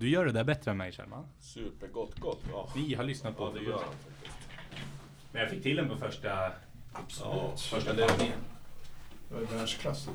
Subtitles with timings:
[0.00, 1.26] Du gör det där bättre än mig Kjellman.
[1.40, 2.42] Supergott, gott.
[2.50, 3.84] Ja, Vi har lyssnat på ja det gör.
[5.32, 6.52] Men jag fick till den på första,
[6.92, 7.60] Absolut.
[7.60, 8.32] första Men det-.
[9.28, 10.08] Det var världsklass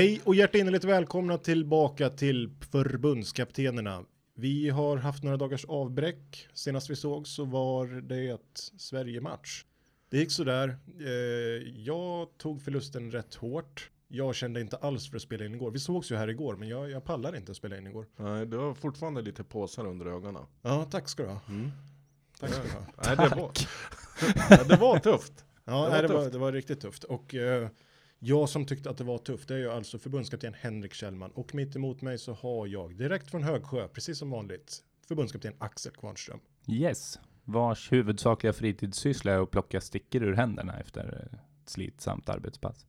[0.00, 4.04] Hej och hjärtinnerligt välkomna tillbaka till förbundskaptenerna.
[4.34, 6.48] Vi har haft några dagars avbräck.
[6.54, 9.64] Senast vi såg så var det ett Sverige-match.
[10.10, 10.78] Det gick sådär.
[11.00, 11.08] Eh,
[11.76, 13.90] jag tog förlusten rätt hårt.
[14.08, 15.70] Jag kände inte alls för att spela in igår.
[15.70, 18.06] Vi sågs ju här igår, men jag, jag pallar inte att spela in igår.
[18.16, 20.44] Nej, du har fortfarande lite påsar under ögonen.
[20.62, 21.40] Ja, tack ska du ha.
[22.40, 22.86] Tack ska du ha.
[23.04, 23.52] Nej, det var,
[24.68, 25.44] det var tufft.
[25.64, 27.04] Ja, Det var nej, det, var, det var riktigt tufft.
[27.04, 27.68] Och eh,
[28.22, 31.30] jag som tyckte att det var tufft, det är ju alltså förbundskapten Henrik Kjellman.
[31.30, 35.92] Och mitt emot mig så har jag, direkt från Högsjö, precis som vanligt, förbundskapten Axel
[35.92, 36.40] Kvarnström.
[36.68, 37.18] Yes.
[37.44, 42.86] Vars huvudsakliga fritidssyssla är att plocka stickor ur händerna efter ett slitsamt arbetspass.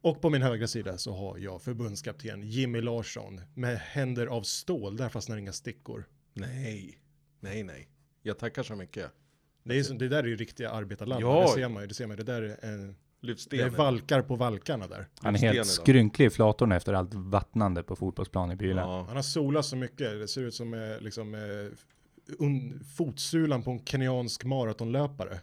[0.00, 4.96] Och på min högra sida så har jag förbundskapten Jimmy Larsson med händer av stål,
[4.96, 6.04] där fastnar inga stickor.
[6.34, 6.98] Nej,
[7.40, 7.88] nej, nej.
[8.22, 9.10] Jag tackar så mycket.
[9.62, 11.42] Det, är, så- det där är ju riktiga arbetarland, Ja.
[11.42, 11.86] det ser man ju.
[11.86, 12.22] Det, ser man, ju.
[12.24, 12.94] det där är, Lyft
[13.50, 15.06] det är valkar på valkarna där.
[15.20, 18.88] Han är helt skrynklig i flatorna efter allt vattnande på fotbollsplan i Bylan.
[18.88, 19.04] Ja.
[19.06, 21.40] Han har solat så mycket, det ser ut som eh, liksom, eh,
[22.38, 25.38] un, fotsulan på en kenyansk maratonlöpare.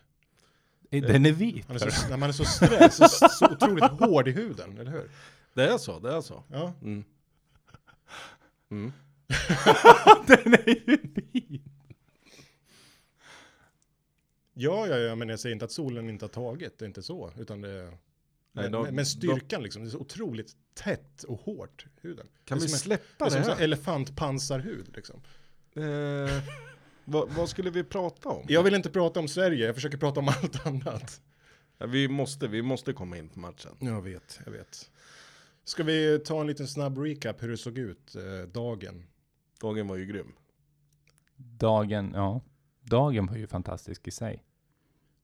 [0.90, 1.66] Den är vit.
[1.68, 4.92] Han är så, när man är så sträv, så, så otroligt hård i huden, eller
[4.92, 5.10] hur?
[5.54, 6.44] Det är så, det är så.
[6.48, 6.74] Ja.
[6.82, 7.04] Mm.
[8.72, 8.94] Mm.
[10.28, 10.98] Den är ju
[11.32, 11.71] vit.
[14.54, 17.04] Ja, ja, ja, men jag säger inte att solen inte har tagit, det är inte
[17.04, 17.92] så, utan det
[18.54, 22.28] Nej, men, de- men, styrkan liksom, det är så otroligt tätt och hårt, huden.
[22.46, 23.58] Kan är vi som släppa det är det som här?
[23.58, 25.22] en elefantpansarhud liksom.
[25.76, 26.44] Eh,
[27.06, 28.46] vad, vad skulle vi prata om?
[28.48, 31.22] Jag vill inte prata om Sverige, jag försöker prata om allt annat.
[31.78, 33.72] Ja, vi, måste, vi måste komma in på matchen.
[33.80, 34.92] Jag vet, jag vet.
[35.64, 39.04] Ska vi ta en liten snabb recap hur det såg ut eh, dagen?
[39.62, 40.34] Dagen var ju grym.
[41.36, 42.42] Dagen, ja.
[42.92, 44.44] Dagen var ju fantastisk i sig.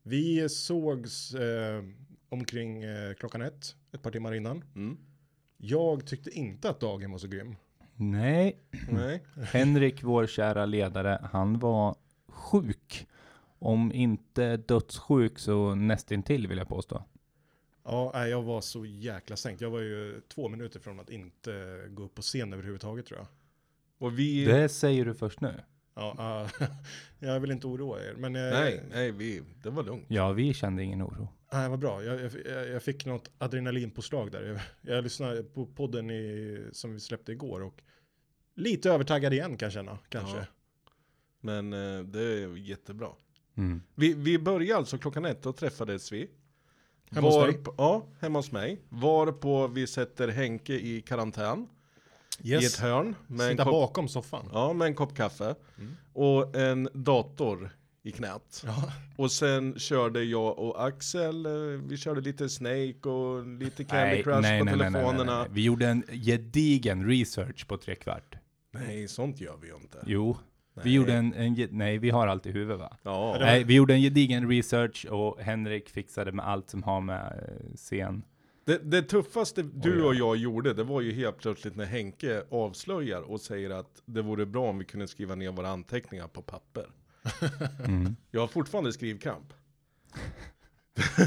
[0.04, 1.84] Vi sågs eh,
[2.30, 4.64] omkring eh, klockan ett, ett par timmar innan.
[4.76, 4.98] Mm.
[5.58, 7.56] Jag tyckte inte att dagen var så grym.
[7.96, 9.24] Nej, Nej.
[9.52, 11.96] Henrik, vår kära ledare, han var
[12.28, 13.08] sjuk.
[13.60, 17.04] Om inte dödssjuk så nästintill vill jag påstå.
[17.84, 19.62] Ja, jag var så jäkla sänkt.
[19.62, 23.28] Jag var ju två minuter från att inte gå upp på scen överhuvudtaget tror jag.
[23.98, 24.46] Och vi...
[24.46, 25.54] Det säger du först nu.
[25.98, 26.50] Ja, ah,
[27.20, 30.06] jag vill inte oroa er, men eh, Nej, nej, vi, det var lugnt.
[30.08, 31.28] Ja, vi kände ingen oro.
[31.54, 32.04] nej, vad bra.
[32.04, 34.44] Jag, jag, jag fick något adrenalinpåslag där.
[34.44, 34.60] Jag,
[34.96, 37.82] jag lyssnade på podden i, som vi släppte igår och
[38.56, 40.38] lite övertaggad igen kan jag känna, kanske.
[40.38, 40.46] Ja.
[41.42, 43.10] Men eh, det är jättebra.
[43.56, 43.82] Mm.
[43.96, 46.30] Vi, vi började alltså klockan ett, då träffades vi.
[47.12, 47.64] Hemma hos Var dig?
[47.78, 48.82] Ja, hemma hos mig.
[48.90, 51.68] Varpå vi sätter Henke i karantän
[52.38, 52.80] i ett Yes.
[52.80, 54.50] hörn med en, Sitta kopp, bakom soffan.
[54.54, 55.96] ja, med en kopp kaffe Mm.
[56.14, 57.70] och en dator
[58.04, 58.64] i knät.
[58.66, 58.92] Ja.
[59.18, 61.52] Och sen körde jag och Axel, eh,
[61.88, 65.46] vi körde lite Snake och lite Candy Crush på telefonerna.
[65.52, 68.36] Vi gjorde en gedigen research på tre kvart.
[68.72, 69.98] Nej, sånt gör vi ju inte.
[70.06, 70.38] Jo,
[70.74, 70.84] Nej.
[70.86, 72.98] vi gjorde en, en, nej vi har allt i huvudet va?
[73.04, 77.26] Ja, Nej, vi gjorde en gedigen research och Henrik fixade med allt som har med
[77.26, 78.24] eh, scen.
[78.68, 80.20] Det, det tuffaste du och ja.
[80.20, 84.46] jag gjorde, det var ju helt plötsligt när Henke avslöjar och säger att det vore
[84.46, 86.86] bra om vi kunde skriva ner våra anteckningar på papper.
[87.86, 88.16] Mm.
[88.32, 89.54] Jag har fortfarande skrivkamp.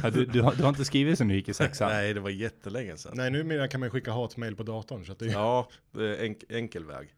[0.03, 1.89] Ja, du, du, har, du har inte skrivit sen du gick i sexan?
[1.89, 3.13] Nej, det var jättelänge sedan.
[3.15, 5.05] Nej, numera kan man skicka hatmail på datorn.
[5.05, 7.15] Så att det, Ja, det är enk, enkel väg.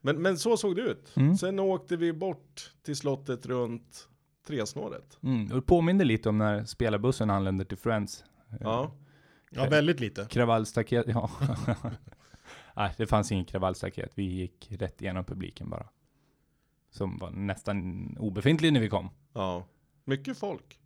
[0.00, 1.16] Men, men så såg det ut.
[1.16, 1.36] Mm.
[1.36, 4.08] Sen åkte vi bort till slottet runt
[4.46, 5.18] Tresnåret.
[5.22, 5.48] Mm.
[5.48, 8.24] Och det påminner lite om när spelarbussen anländer till Friends.
[8.60, 8.92] Ja,
[9.50, 10.26] ja, väldigt lite.
[10.30, 11.30] Kravallstaket, ja.
[12.76, 14.12] Nej, det fanns ingen kravallstaket.
[14.14, 15.88] Vi gick rätt igenom publiken bara.
[16.90, 19.10] Som var nästan obefintlig när vi kom.
[19.32, 19.66] ja.
[20.04, 20.80] Mycket folk.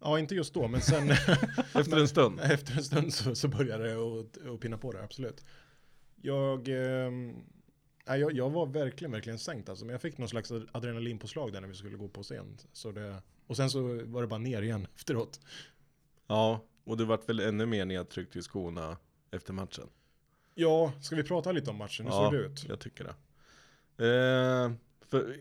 [0.00, 1.10] Ja, inte just då, men sen
[1.74, 2.40] Efter en stund.
[2.42, 5.44] efter en stund så, så började det att, att pinna på det, absolut.
[6.22, 6.68] Jag,
[8.06, 11.60] nej, jag, jag var verkligen, verkligen sänkt alltså, men jag fick någon slags adrenalinpåslag där
[11.60, 12.58] när vi skulle gå på scen.
[12.72, 15.40] Så det, och sen så var det bara ner igen efteråt.
[16.26, 18.96] Ja, och det vart väl ännu mer nedtryckt i skorna
[19.30, 19.88] efter matchen.
[20.54, 22.06] Ja, ska vi prata lite om matchen?
[22.06, 22.24] Hur Ja.
[22.24, 22.64] såg det ut?
[22.68, 23.14] Jag tycker det.
[24.06, 24.72] Eh,
[25.08, 25.36] för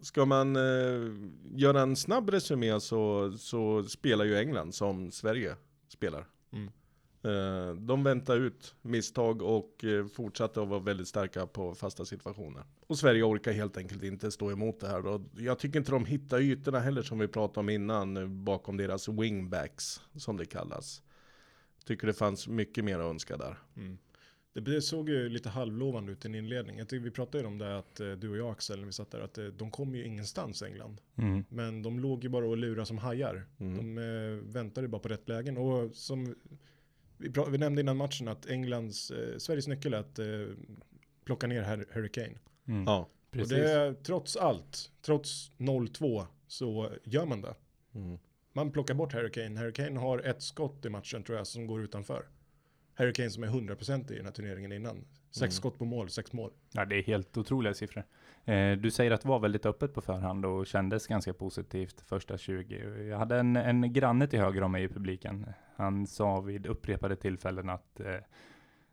[0.00, 1.12] ska man eh,
[1.54, 5.56] göra en snabb resumé så, så spelar ju England som Sverige
[5.88, 6.26] spelar.
[6.52, 6.70] Mm.
[7.26, 12.64] Eh, de väntar ut misstag och eh, fortsatte att vara väldigt starka på fasta situationer.
[12.86, 15.06] Och Sverige orkar helt enkelt inte stå emot det här.
[15.06, 18.76] Och jag tycker inte de hittar ytorna heller som vi pratade om innan eh, bakom
[18.76, 21.02] deras wingbacks som det kallas.
[21.84, 23.58] Tycker det fanns mycket mer att önska där.
[23.76, 23.98] Mm.
[24.52, 26.78] Det, såg ju lite halvlovande ut i en inledning.
[26.78, 29.10] Jag tycker vi pratade ju om det att du och jag Axel, när vi satt
[29.10, 31.00] där, att de kom ju ingenstans England.
[31.16, 31.44] Mm.
[31.48, 33.46] Men de låg ju bara och lurade som hajar.
[33.58, 33.76] Mm.
[33.76, 35.58] De väntade bara på rätt lägen.
[35.58, 36.34] Och som
[37.18, 40.26] vi, pra- vi nämnde innan matchen att Englands, eh, Sveriges nyckel är att eh,
[41.24, 42.38] plocka ner Hur- Hurricane.
[42.68, 42.84] Mm.
[42.86, 43.08] Ja.
[43.30, 43.52] Precis.
[43.52, 47.54] Och det är trots allt, trots 0-2 så gör man det.
[47.94, 48.18] Mm.
[48.52, 49.60] Man plockar bort Hurricane.
[49.60, 52.26] Hurricane har ett skott i matchen tror jag som går utanför.
[52.94, 55.04] Hurricane som är 100% i den här turneringen innan.
[55.38, 55.50] Sex Mm.
[55.60, 56.50] skott på mål, sex mål.
[56.72, 58.04] Ja, det är helt otroliga siffror.
[58.44, 62.38] Eh, du säger att det var väldigt öppet på förhand och kändes ganska positivt första
[62.38, 63.04] 20.
[63.08, 65.46] Jag hade en, en granne till höger om mig i publiken.
[65.76, 68.14] Han sa vid upprepade tillfällen att eh,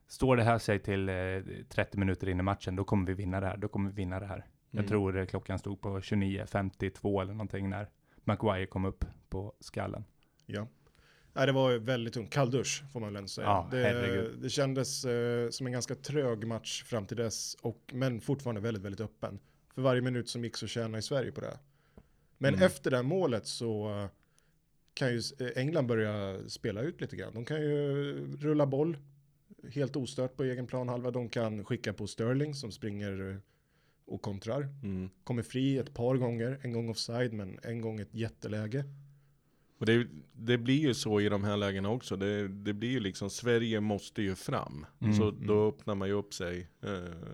[0.08, 1.16] står det här sig till eh,
[1.70, 3.58] 30 minuter in i matchen, då kommer vi vinna det här.
[3.58, 4.46] Då kommer vi vinna det här.
[4.72, 4.90] Jag Mm.
[4.90, 7.88] tror eh, klockan stod på 29.52 eller någonting när
[8.24, 10.04] Maguire kom upp på skallen.
[10.46, 10.68] Ja.
[11.36, 12.34] Nej, det var väldigt tungt.
[12.34, 13.48] Kalldusch får man väl ändå säga.
[13.48, 17.56] Ja, det, det kändes eh, som en ganska trög match fram till dess.
[17.62, 19.40] Och, men fortfarande väldigt, väldigt öppen.
[19.76, 21.60] För varje minut som gick så tjänar i Sverige på det.
[22.38, 22.66] Men Mm.
[22.66, 24.10] efter det här målet så eh,
[24.94, 27.34] kan ju eh, England börja spela ut lite grann.
[27.34, 28.98] De kan ju rulla boll
[29.72, 31.12] helt ostört på egen planhalva.
[31.12, 33.38] De kan skicka på Sterling som springer eh,
[34.06, 34.68] och kontrar.
[34.84, 35.10] Mm.
[35.24, 38.84] Kommer fri ett par gånger, en gång offside men en gång ett jätteläge.
[39.78, 42.16] Och det, det blir ju så i de här lägena också.
[42.16, 44.86] Det, det blir ju liksom, Sverige måste ju fram.
[45.00, 45.48] Mm, så mm.
[45.48, 46.90] då öppnar man ju upp sig eh,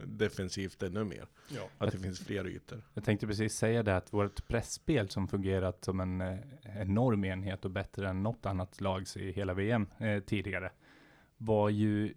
[0.06, 1.28] defensivt ännu mer.
[1.56, 1.62] Ja.
[1.78, 2.82] Att det finns fler ytor.
[2.94, 6.38] Jag tänkte precis säga det att vårt pressspel som fungerat som en eh,
[6.76, 10.72] enorm enhet och bättre än något annat lags i hela VM eh, tidigare
[11.38, 12.14] var ju,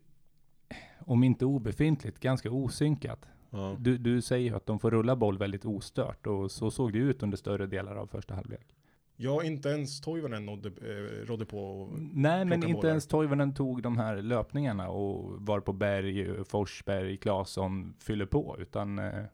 [0.98, 3.28] om inte obefintligt, ganska osynkat.
[3.50, 3.76] Ja.
[3.78, 6.98] Du, du säger ju att de får rulla boll väldigt ostört och så såg det
[6.98, 8.66] ut under större delar av första halvlek.
[9.16, 11.58] Ja, inte ens Toivonen nådde, eh, rådde på.
[11.82, 12.88] Och, Nej, men inte bollar.
[12.88, 18.98] ens Toivonen tog de här löpningarna och var på Berg, Forsberg, Claesson fyller på, utan
[18.98, 19.24] eh,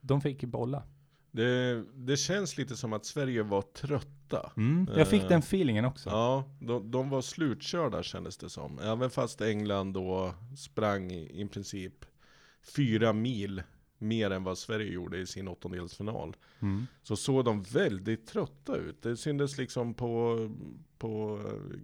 [0.00, 0.82] de fick bolla.
[1.30, 4.52] Det, det känns lite som att Sverige var trötta.
[4.56, 6.10] Mm, jag fick Eh, den feelingen också.
[6.10, 8.78] Ja, de, de var slutkörda kändes det som.
[8.78, 12.04] Även fast England då sprang i, i princip
[12.76, 13.62] fyra mil
[13.98, 16.36] mer än vad Sverige gjorde i sin åttondelsfinal.
[16.62, 16.86] Mm.
[17.02, 19.02] Så såg de väldigt trötta ut.
[19.02, 20.38] Det syntes liksom på,
[20.98, 21.40] på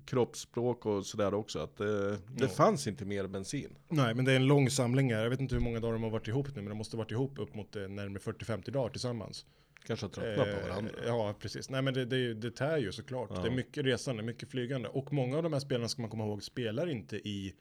[0.07, 1.59] kroppsspråk och sådär också.
[1.59, 2.49] Att det, det Ja.
[2.49, 3.77] fanns inte mer bensin.
[3.89, 5.23] Nej, men det är en lång samling här.
[5.23, 7.03] Jag vet inte hur många dagar de har varit ihop nu, men de måste ha
[7.05, 9.47] varit ihop upp mot eh, närmare 40-50 dagar tillsammans.
[9.87, 10.93] Kanske tröttna på Eh, varandra.
[11.07, 11.71] Ja, precis.
[11.71, 13.31] Nej, men det, det, det tär ju såklart.
[13.35, 13.41] Ja.
[13.43, 14.89] Det är mycket resande, mycket flygande.
[14.89, 17.55] Och många av de här spelarna ska man komma ihåg spelar inte i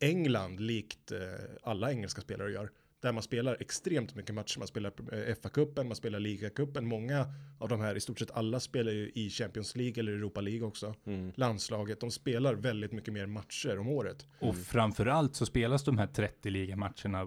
[0.00, 1.18] England likt eh,
[1.62, 2.70] alla engelska spelare gör.
[3.04, 4.58] Där man spelar extremt mycket matcher.
[4.58, 6.86] Man spelar eh, FA-cupen, man spelar ligacupen.
[6.86, 7.26] Många
[7.58, 10.62] av de här, i stort sett alla spelar ju i Champions League eller Europa League
[10.66, 10.94] också.
[11.06, 11.32] Mm.
[11.34, 14.26] Landslaget, de spelar väldigt mycket mer matcher om året.
[14.40, 17.22] Och framförallt så spelas de här 30 ligamatcherna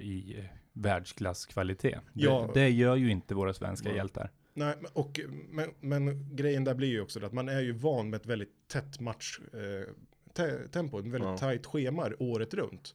[0.00, 2.00] i eh, världsklasskvalitet.
[2.12, 2.50] Det, Ja.
[2.54, 3.94] det gör ju inte våra svenska Ja.
[3.96, 4.30] hjältar.
[4.54, 5.20] Nej, men- och,
[5.50, 8.68] men, men grejen där blir ju också att man är ju van med ett väldigt
[8.68, 9.94] tätt match eh,
[10.34, 11.38] te, tempo, ett väldigt Ja.
[11.38, 12.94] tajt schema året runt.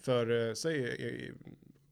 [0.00, 1.32] För eh, säg eh,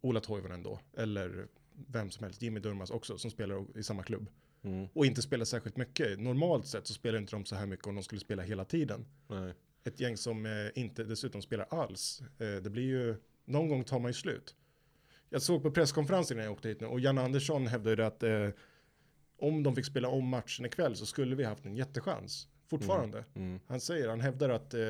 [0.01, 1.47] Ola Toivonen då, eller
[1.87, 4.31] vem som helst, Jimmy Durmaz också, som spelar i samma klubb.
[4.63, 4.89] Mm.
[4.93, 6.21] Och inte spelar särskilt mycket.
[6.21, 9.07] Normalt sett så spelar inte de så här mycket om de skulle spela hela tiden.
[9.29, 9.55] Nej.
[9.85, 12.23] Ett gäng som eh, inte dessutom spelar alls.
[12.39, 14.55] Eh, det blir ju, någon gång tar man ju slut.
[15.29, 18.49] Jag såg på presskonferensen när jag åkte hit nu och Jan Andersson hävdade att eh,
[19.39, 22.49] om de fick spela om matchen ikväll så skulle vi haft en jättechans.
[22.67, 23.25] Fortfarande.
[23.35, 23.61] Mm.
[23.67, 24.81] Han säger, han hävdar att eh,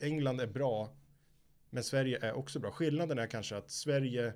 [0.00, 0.92] England är bra,
[1.70, 2.70] men Sverige är också bra.
[2.70, 4.32] Skillnaden är kanske att Sverige,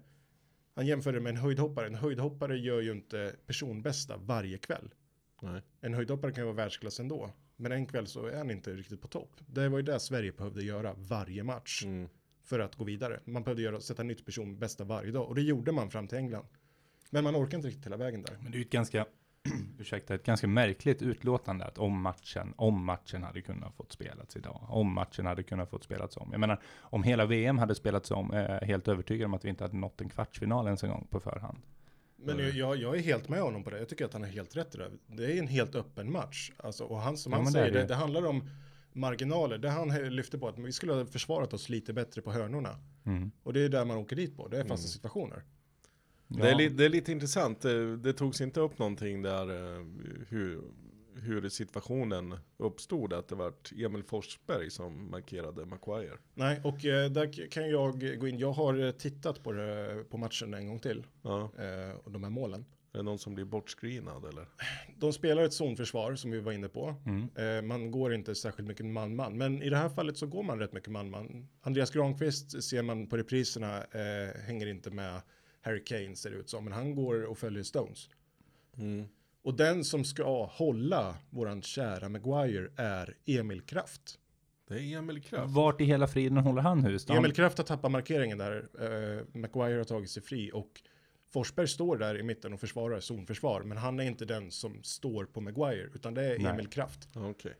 [0.74, 1.86] han jämför det med en höjdhoppare.
[1.86, 4.94] En höjdhoppare gör ju inte personbästa varje kväll.
[5.42, 5.62] Nej.
[5.80, 7.30] En höjdhoppare kan ju vara världsklass ändå.
[7.56, 9.30] Men en kväll så är han inte riktigt på topp.
[9.46, 12.08] Det var ju det Sverige behövde göra varje match Mm.
[12.44, 13.20] för att gå vidare.
[13.24, 15.28] Man behövde göra, sätta nytt person bästa varje dag.
[15.28, 16.46] Och det gjorde man fram till England.
[17.10, 18.38] Men man orkar inte riktigt hela vägen där.
[18.42, 19.06] Men det är ju ett ganska
[19.78, 24.66] ursäkta, ett ganska märkligt utlåtande att om matchen, om matchen hade kunnat fått spelats idag,
[24.68, 26.28] om matchen hade kunnat fått spelats om.
[26.30, 29.48] Jag menar, om hela VM hade spelats om, är jag helt övertygad om att vi
[29.48, 31.58] inte hade nått en kvartsfinal ens en gång på förhand.
[32.16, 33.78] Men jag, jag, jag är helt med honom på det.
[33.78, 34.90] Jag tycker att han har helt rätt i det.
[35.06, 36.52] Det är en helt öppen match.
[36.56, 37.86] Alltså, och han, som Ja, han säger, det, det.
[37.86, 38.48] det handlar om
[38.92, 39.58] marginaler.
[39.58, 42.78] Det han lyfter på att vi skulle ha försvarat oss lite bättre på hörnorna.
[43.04, 43.30] Mm.
[43.42, 44.48] Och det är där man åker dit på.
[44.48, 44.88] Det är fasta Mm.
[44.88, 45.42] situationer.
[46.36, 49.84] Det, är det är lite intressant, det, det togs inte upp någonting där eh,
[50.28, 50.60] hur,
[51.14, 53.52] hur situationen uppstod, att det var
[53.84, 56.18] Emil Forsberg som markerade Maguire.
[56.34, 58.38] Nej, och eh, där kan jag gå in.
[58.38, 61.06] Jag har eh, tittat på, det, på matchen en gång till.
[61.22, 62.64] Ja, Eh, och de här målen.
[62.92, 64.46] är det någon som blir bortscreenad eller?
[64.98, 66.94] De spelar ett zonförsvar som vi var inne på.
[67.06, 67.28] Mm.
[67.58, 69.38] Eh, man går inte särskilt mycket man-man.
[69.38, 71.48] Men i det här fallet så går man rätt mycket man-man.
[71.60, 75.20] Andreas Granqvist ser man på repriserna eh, hänger inte med
[75.62, 76.64] Harry Kane ser ut som.
[76.64, 78.08] Men han går och följer Stones.
[78.76, 79.08] Mm.
[79.42, 84.18] Och den som ska hålla våran kära Maguire är Emil Kraft.
[84.68, 85.54] Det är Emil Kraft.
[85.54, 87.04] Vart i hela friden håller han hus?
[87.04, 87.14] då?
[87.14, 88.68] Emil Kraft har tappat markeringen där.
[88.80, 90.82] Eh, Maguire har tagit sig fri och
[91.32, 93.62] Forsberg står där i mitten och försvarar zonförsvar.
[93.62, 96.52] Men han är inte den som står på Maguire utan det är Nej.
[96.52, 97.08] Emil Kraft.
[97.12, 97.54] Ja, Okej.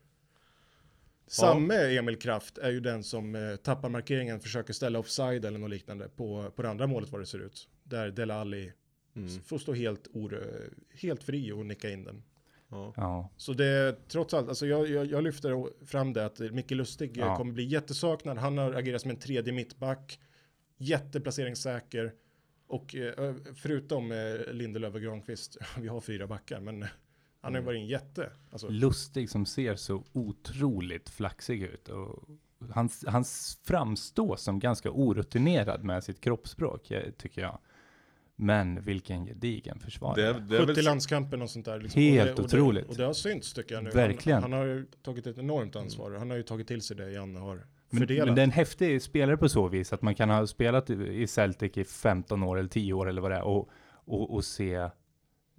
[1.27, 5.71] Samme Emil Kraft är ju den som eh, tappar markeringen, försöker ställa offside eller något
[5.71, 7.69] liknande på, på det andra målet vad det ser ut.
[7.85, 8.73] Där Dele Alli
[9.17, 9.29] Mm.
[9.41, 10.43] får stå helt, or,
[10.95, 12.23] helt fri och nicka in den.
[12.69, 12.93] Ja.
[12.97, 13.29] Ja.
[13.37, 17.25] Så det trots allt, alltså jag, jag, jag lyfter fram det att Micke Lustig eh,
[17.27, 17.37] Ja.
[17.37, 18.39] kommer bli jättesaknad.
[18.39, 20.19] Han har agerat som en tredje mittback,
[21.03, 22.13] jätteplaceringssäker.
[22.67, 26.83] Och eh, förutom eh, Lindelöf och Granqvist, vi har fyra backar, men
[27.41, 27.65] han har Mm.
[27.65, 28.31] varit en jätte.
[28.51, 31.89] Alltså, Lustig som ser så otroligt flaxig ut.
[31.89, 32.25] Och
[32.71, 33.25] han, han
[33.65, 37.59] framstår som ganska orutinerad med sitt kroppsspråk, tycker jag.
[38.37, 40.23] Men vilken gedigen försvarare.
[40.23, 41.81] Det, är- det är 70 väl, landskamper och sånt där.
[41.81, 42.03] Liksom.
[42.03, 42.85] Helt och det, och otroligt.
[42.85, 43.91] Det, och det har synts tycker jag nu.
[43.91, 44.43] Verkligen.
[44.43, 46.13] Han, han har ju tagit ett enormt ansvar.
[46.19, 47.55] Han har ju tagit till sig det Janne har
[47.91, 48.27] Men, fördelat.
[48.27, 51.27] men det är en häftig spelare på så vis att man kan ha spelat i
[51.27, 54.89] Celtic i 15 år eller 10 år eller vad det är och, och, och se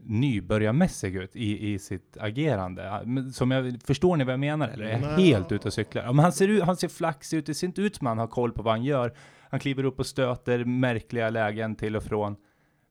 [0.05, 3.03] nybörjarmässig ut i, i sitt agerande.
[3.33, 4.85] Som jag, förstår ni vad jag menar eller?
[4.85, 5.25] Är jag Nej.
[5.25, 6.03] helt ute och cyklar?
[6.03, 8.17] Ja, men han, ser ut, han ser flaxig ut, det ser inte ut som han
[8.17, 9.13] har koll på vad han gör.
[9.49, 12.35] Han kliver upp och stöter märkliga lägen till och från.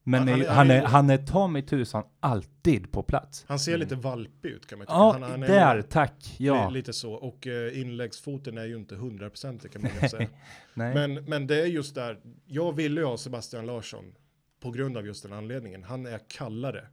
[0.04, 3.02] Men Han- han är- han, är, han är- han är ta mig tusan alltid på
[3.02, 3.44] plats.
[3.49, 4.94] Han ser lite valpig ut kan man tycka.
[4.94, 6.37] Ja, han, han är där, tack.
[6.38, 6.68] Ja.
[6.68, 7.12] li- Lite så.
[7.12, 10.28] Och eh, inläggsfoten är ju inte hundraprocentig kan man ju säga.
[10.75, 10.94] Nej.
[10.94, 12.21] men, men det är just där.
[12.47, 14.14] Jag ville ju ha Sebastian Larsson
[14.61, 15.82] på grund av just den anledningen.
[15.85, 16.87] Han är kallare.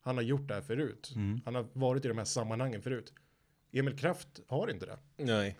[0.00, 1.12] Han har gjort det här förut.
[1.16, 1.40] Mm.
[1.44, 3.12] Han har varit i de här sammanhangen förut.
[3.72, 4.98] Emil Kraft har inte det.
[5.24, 5.56] nej.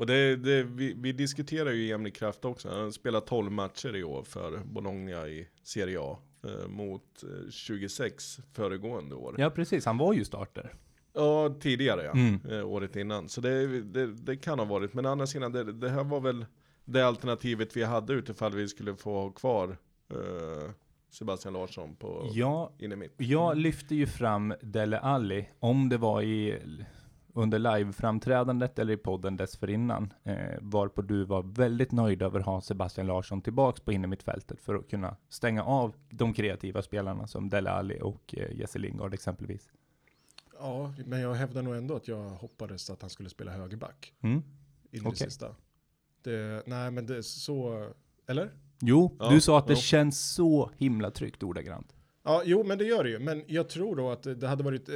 [0.00, 2.68] Och det, det, vi, vi diskuterar ju Emil Kraft också.
[2.68, 6.18] Han har spelat 12 matcher i år för Bologna i Serie A.
[6.44, 9.34] Eh, mot eh, 26 föregående år.
[9.38, 9.86] Ja, precis.
[9.86, 10.74] Han var ju starter.
[11.12, 12.12] Ja, tidigare ja.
[12.12, 12.40] Mm.
[12.50, 13.28] Eh, året innan.
[13.28, 14.94] Så det, det, det kan ha varit.
[14.94, 16.46] Men å andra sidan, det, det här var väl
[16.84, 19.76] det alternativet vi hade utifall vi skulle få ha kvar
[20.10, 20.70] eh,
[21.10, 23.14] Sebastian Larsson på Ja, inne mitt.
[23.16, 26.58] Jag lyfte ju fram Dele Alli, om det var i,
[27.34, 32.60] under live-framträdandet eller i podden dessförinnan, eh, varpå du var väldigt nöjd över att ha
[32.60, 37.70] Sebastian Larsson tillbaks på innermittfältet för att kunna stänga av de kreativa spelarna som Dele
[37.70, 39.68] Alli och eh, Jesse Lingard exempelvis.
[40.58, 44.36] Ja, men jag hävdar nog ändå att jag hoppades att han skulle spela högerback Mm.
[44.36, 44.42] in
[44.90, 45.16] i det Okej.
[45.16, 45.54] sista.
[46.22, 47.88] Det, nej, men det är så,
[48.26, 48.50] eller?
[48.80, 49.76] Jo, Ja, du sa att det ja.
[49.78, 51.94] känns så himla tryggt ordagrant.
[52.22, 53.18] Ja, jo, men det gör det ju.
[53.18, 54.88] Men jag tror då att det hade varit...
[54.88, 54.94] Eh,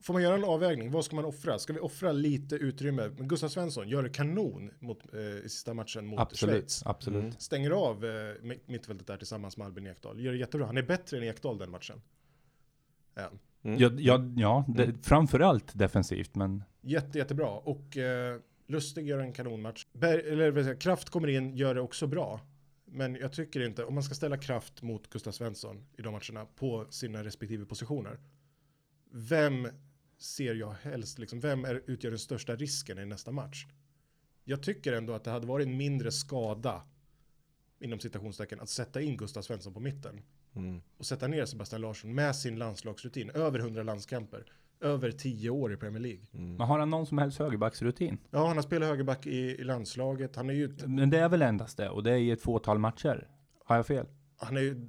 [0.00, 0.90] får man göra en avvägning?
[0.90, 1.58] Vad ska man offra?
[1.58, 3.10] Ska vi offra lite utrymme?
[3.18, 6.82] Men Gustav Svensson gör kanon mot, eh, i sista matchen mot absolut, Schweiz.
[6.86, 7.22] absolut.
[7.22, 7.32] Mm.
[7.38, 10.20] Stänger av eh, mitt- mittfältet där tillsammans med Albin Ekdal.
[10.20, 10.66] Gör det jättebra.
[10.66, 12.00] Han är bättre än Ekdal den matchen.
[13.16, 13.38] Än.
[13.62, 13.78] Mm.
[13.80, 17.50] Ja, ja, ja det, framförallt defensivt, men Jätte, jättebra.
[17.50, 19.86] Och eh, Lustig gör en kanonmatch.
[19.92, 22.40] Berg, eller jag, Kraft kommer in, gör det också bra.
[22.84, 26.46] Men jag tycker inte, om man ska ställa Kraft mot Gustav Svensson i de matcherna
[26.56, 28.18] på sina respektive positioner.
[29.10, 29.68] Vem
[30.18, 33.66] ser jag helst, liksom, vem är, utgör den största risken i nästa match?
[34.44, 36.82] Jag tycker ändå att det hade varit en mindre skada,
[37.80, 40.20] inom citationstecken, att sätta in Gustav Svensson på mitten
[40.54, 40.80] Mm.
[40.96, 45.76] och sätta ner Sebastian Larsson med sin landslagsrutin, över 100 landskamper, över 10 år i
[45.76, 46.26] Premier League.
[46.34, 46.54] Mm.
[46.56, 48.18] men har han någon som helst högerbacksrutin?
[48.30, 50.36] Ja, han har spelat högerback i, i landslaget.
[50.36, 52.42] Han är ju, ett- Men det är väl endast det, och det är i ett
[52.42, 53.28] fåtal matcher.
[53.64, 54.06] Har jag fel?
[54.36, 54.86] han är ju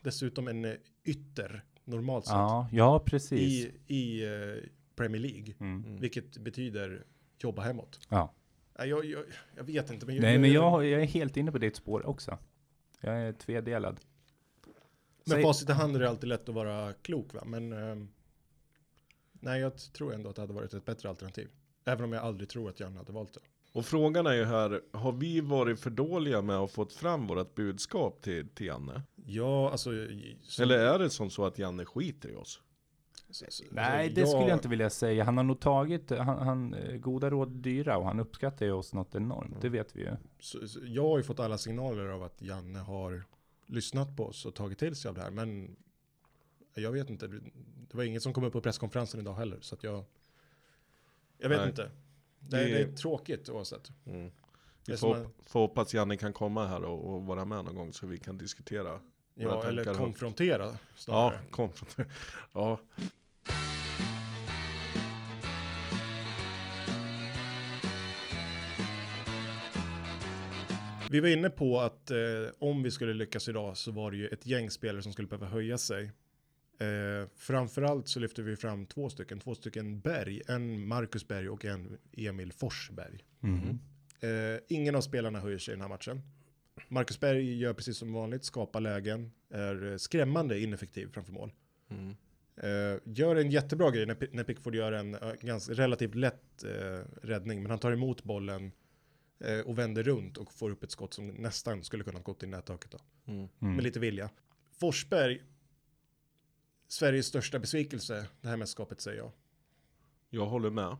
[0.00, 0.72] dessutom en eh,
[1.04, 3.40] ytter, normalt sett, Ja, ja precis.
[3.40, 5.54] i, i eh, Premier League.
[5.60, 5.84] Mm.
[5.84, 6.00] Mm.
[6.00, 7.04] Vilket betyder
[7.38, 8.00] jobba hemåt.
[8.08, 8.32] Ja.
[8.78, 9.24] Jag, jag,
[9.56, 12.38] jag vet inte, men Nej, men jag, jag är helt inne på ditt spår också.
[13.00, 14.00] Jag är tvedelad.
[15.24, 18.08] Med Säg- facit i hand är det alltid lätt att vara klok va, men ehm,
[19.32, 21.50] nej jag tror ändå att det hade varit ett bättre alternativ.
[21.84, 23.40] Även om jag aldrig tror att Janne hade valt det.
[23.72, 27.54] Och frågan är ju här, har vi varit för dåliga med att få fram vårt
[27.54, 29.02] budskap till, till Janne?
[29.26, 29.90] Ja, alltså.
[30.42, 32.60] som- Eller är det som så att Janne skiter i oss?
[33.30, 35.24] så- så- Nej, det skulle jag inte vilja säga.
[35.24, 38.94] Han har nog tagit, han, han, eh, goda råd dyra och han uppskattar ju oss
[38.94, 39.60] något enormt.
[39.60, 40.16] Det vet vi ju.
[40.40, 43.24] Så, så, jag har ju fått alla signaler av att Janne har
[43.66, 45.30] lyssnat på oss och tagit till sig av det här.
[45.30, 45.76] Men
[46.74, 47.26] jag vet inte.
[47.90, 49.58] Det var ingen som kom upp på presskonferensen idag heller.
[49.60, 50.04] Så att jag,
[51.38, 51.68] jag vet Nej.
[51.68, 51.90] inte.
[52.40, 53.90] Det, Det- det är tråkigt oavsett.
[54.06, 54.30] Mm.
[54.86, 57.74] Vi är får, hop- får hoppas Janne kan komma här och, och vara med någon
[57.74, 59.00] gång så vi kan diskutera.
[59.34, 59.98] Ja, eller högt.
[59.98, 61.38] konfrontera Ja, snarare.
[61.50, 61.70] kom.
[62.52, 62.78] ja,
[71.10, 72.16] Vi var inne på att eh,
[72.58, 75.46] om vi skulle lyckas idag så var det ju ett gäng spelare som skulle behöva
[75.46, 76.10] höja sig.
[76.80, 81.64] Eh, framförallt så lyfter vi fram två stycken, två stycken Berg, en Marcus Berg och
[81.64, 83.24] en Emil Forsberg.
[84.20, 86.20] Eh, ingen av spelarna höjer sig i den här matchen.
[86.88, 91.52] Marcus Berg gör precis som vanligt, skapar lägen, är eh, skrämmande ineffektiv framför mål.
[91.90, 92.16] Mm.
[92.56, 97.04] Eh, gör en jättebra grej när, när Pickford gör en eh, ganska relativt lätt eh,
[97.22, 98.72] räddning, men han tar emot bollen
[99.44, 102.46] eh, och vänder runt och får upp ett skott som nästan skulle kunna gått i
[102.46, 103.48] nättaket då, Mm.
[103.60, 103.74] Mm.
[103.74, 104.30] med lite vilja.
[104.80, 105.42] Forsberg,
[106.92, 109.32] Sveriges största besvikelse, det här mästerskapet säger jag.
[110.30, 110.96] Jag håller med.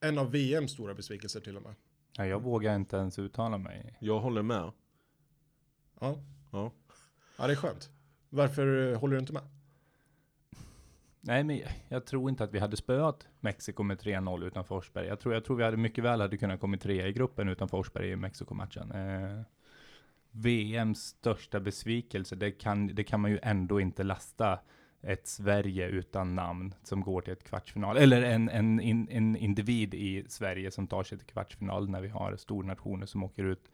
[0.00, 1.74] En av VMs stora besvikelser till och med.
[2.16, 3.96] Ja, jag vågar inte ens uttala mig.
[4.00, 4.72] Jag håller med.
[6.00, 6.18] Ja,
[6.52, 6.70] Ja.
[7.38, 7.90] ja det är skönt.
[8.30, 9.42] Varför eh, håller du inte med?
[11.20, 15.06] Nej, men jag tror inte att vi hade spöat Mexiko med 3-0 utan Forsberg.
[15.06, 17.68] Jag tror, jag tror vi hade mycket väl hade kunnat komma trea i gruppen utan
[17.68, 18.92] Forsberg i Mexiko-matchen.
[18.92, 19.42] Eh,
[20.36, 24.58] VMs största besvikelse, det kan, det kan man ju ändå inte lasta
[25.02, 27.96] ett Sverige utan namn som går till ett kvartsfinal.
[27.96, 32.36] Eller en, en, en individ i Sverige som tar sig till kvartsfinal när vi har
[32.36, 33.70] stornationer som åker ut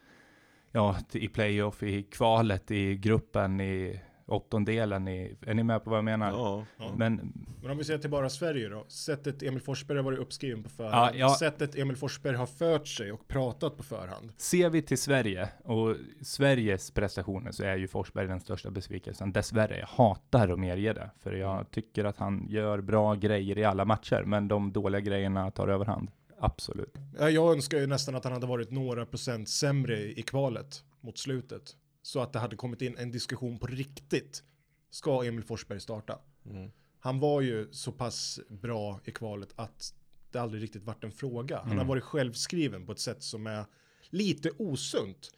[0.72, 5.08] ja, i playoff, i kvalet, i gruppen, i åttondelen.
[5.08, 6.30] I, är ni med på vad jag menar?
[6.30, 6.64] Ja.
[6.78, 6.92] Ja.
[6.96, 8.84] Men Men om vi ser till bara Sverige då.
[8.88, 11.14] Sättet Emil Forsberg har varit uppskriven på förhand.
[11.14, 11.36] Ja, ja.
[11.38, 14.32] Sättet Emil Forsberg har fört sig och pratat på förhand.
[14.36, 19.32] Ser vi till Sverige och Sveriges prestationer så är ju Forsberg den största besvikelsen.
[19.32, 21.10] Dessvärre, jag hatar att medge det.
[21.18, 25.50] För jag tycker att han gör bra grejer i alla matcher, men de dåliga grejerna
[25.50, 26.10] tar överhand.
[26.42, 26.94] Absolut.
[27.18, 31.18] Ja, Jag önskar ju nästan att han hade varit några procent sämre i kvalet mot
[31.18, 31.76] slutet.
[32.02, 34.42] Så att det hade kommit in en diskussion på riktigt.
[34.90, 36.18] Ska Emil Forsberg starta?
[36.46, 36.70] Mm.
[36.98, 39.94] Han var ju så pass bra i kvalet att
[40.30, 41.58] det aldrig riktigt varit en fråga.
[41.58, 41.86] Han har Mm.
[41.86, 43.64] varit självskriven på ett sätt som är
[44.10, 45.30] lite osunt.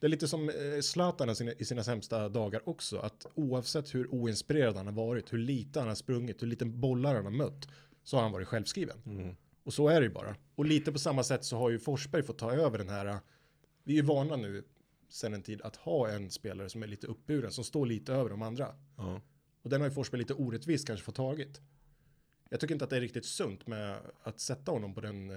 [0.00, 2.98] Det är lite som eh, Zlatan i sina, i sina sämsta dagar också.
[2.98, 7.14] Att oavsett hur oinspirerad han har varit, hur lite han har sprungit, hur lite bollar
[7.14, 7.68] han har mött,
[8.04, 9.02] så har han varit självskriven.
[9.06, 9.36] Mm.
[9.64, 10.36] Och så är det ju bara.
[10.54, 13.18] Och lite på samma sätt så har ju Forsberg fått ta över den här,
[13.84, 14.64] vi är ju vana nu
[15.10, 18.30] sen en tid att ha en spelare som är lite uppburen, som står lite över
[18.30, 18.68] de andra.
[18.96, 19.20] Ja.
[19.62, 21.60] Och den har ju Forsberg lite orättvist kanske fått tagit.
[22.50, 25.36] Jag tycker inte att det är riktigt sunt med att sätta honom på den eh,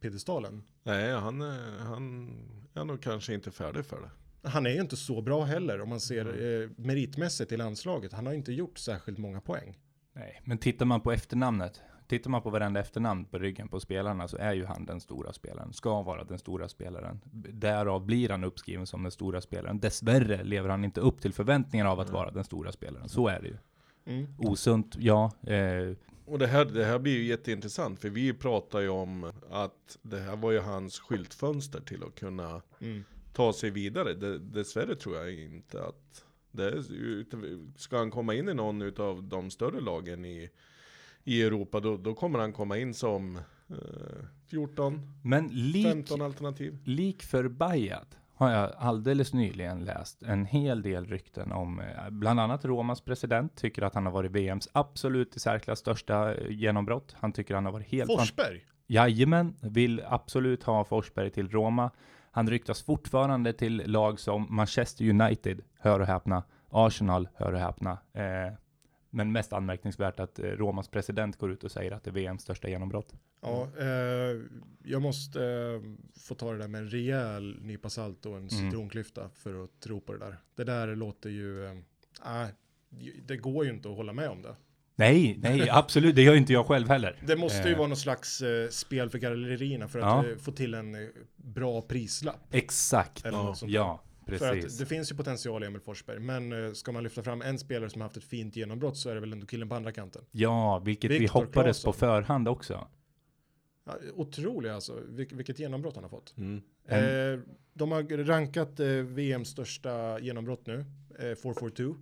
[0.00, 0.62] piedestalen.
[0.82, 2.30] Nej, han, är- han
[2.74, 4.10] är nog kanske inte färdig för det.
[4.48, 6.26] Han är ju inte så bra heller om man ser
[6.62, 8.12] eh, meritmässigt i landslaget.
[8.12, 9.78] Han har inte gjort särskilt många poäng.
[10.12, 14.28] Nej, men tittar man på efternamnet, tittar man på varenda efternamn på ryggen på spelarna
[14.28, 17.20] så är ju han den stora spelaren, ska vara den stora spelaren.
[17.52, 19.80] Därav blir han uppskriven som den stora spelaren.
[19.80, 23.08] Dessvärre lever han inte upp till förväntningarna av att vara den stora spelaren.
[23.08, 23.56] Så är det ju.
[24.04, 24.26] Mm.
[24.38, 25.32] Osunt, ja.
[25.42, 25.96] Eh,
[26.26, 30.18] Och det här, det här blir ju jätteintressant, för vi pratar ju om att det
[30.20, 33.04] här var ju hans skyltfönster till att kunna Mm.
[33.32, 34.14] ta sig vidare.
[34.14, 39.22] Det, dessvärre tror jag inte att det är, ska han komma in i någon utav
[39.22, 40.50] de större lagen i,
[41.30, 43.36] i Europa, då, då kommer han komma in som
[43.68, 43.74] eh,
[44.50, 46.78] 14, men lik, 15 alternativ.
[46.84, 52.64] lik förbajat har jag alldeles nyligen läst en hel del rykten om, eh, bland annat
[52.64, 57.16] Romas president tycker att han har varit VMs absolut i särklass största eh, genombrott.
[57.18, 58.64] Han tycker han har varit helt Forsberg?
[58.86, 61.90] Jajamän, vill absolut ha Forsberg till Roma.
[62.30, 67.98] Han ryktas fortfarande till lag som Manchester United, hör och häpna, Arsenal, hör och häpna.
[68.12, 68.54] Eh,
[69.10, 72.42] men mest anmärkningsvärt att eh, Romas president går ut och säger att det är VMs
[72.42, 73.14] största genombrott.
[73.40, 73.86] Ja, eh,
[74.84, 75.80] jag måste eh,
[76.20, 78.48] få ta det där med en rejäl nypa salt och en Mm.
[78.48, 80.36] citronklyfta för att tro på det där.
[80.54, 81.72] Det där låter ju, eh,
[82.24, 82.52] nej,
[83.26, 84.56] det går ju inte att hålla med om det.
[84.96, 87.22] Nej, nej, absolut, det gör inte jag själv heller.
[87.26, 90.30] Det måste ju Eh, vara någon slags eh, spel för gallerierna för att Ja.
[90.32, 92.40] eh, få till en eh, bra prislapp.
[92.50, 93.38] Exakt, Eller
[94.32, 94.72] ja, För precis.
[94.72, 97.58] att det finns ju potential i Emil Forsberg, men eh, ska man lyfta fram en
[97.58, 99.92] spelare som har haft ett fint genombrott så är det väl ändå killen på andra
[99.92, 100.22] kanten.
[100.30, 101.92] Ja, vilket vi Viktor hoppades Claesson.
[101.92, 102.88] på förhand också.
[103.84, 106.34] Ja, otrolig alltså, Vil- vilket genombrott han har fått.
[106.36, 106.62] Mm.
[106.86, 107.40] Eh,
[107.72, 110.84] de har rankat eh, VMs största genombrott nu,
[111.18, 111.96] eh, 442,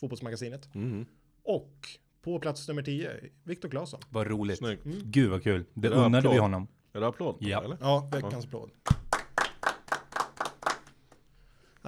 [0.00, 0.74] fotbollsmagasinet.
[0.74, 1.06] Mm.
[1.42, 1.88] Och
[2.22, 3.10] på plats nummer 10,
[3.44, 4.00] Viktor Claesson.
[4.10, 4.58] Vad roligt.
[4.58, 4.84] Snyggt.
[4.84, 5.64] Gud vad kul.
[5.74, 6.68] Det det unnade vi honom.
[6.92, 7.36] Är det applåd?
[7.40, 7.64] Ja.
[7.64, 7.76] Eller?
[7.80, 8.70] Ja, veckans applåd.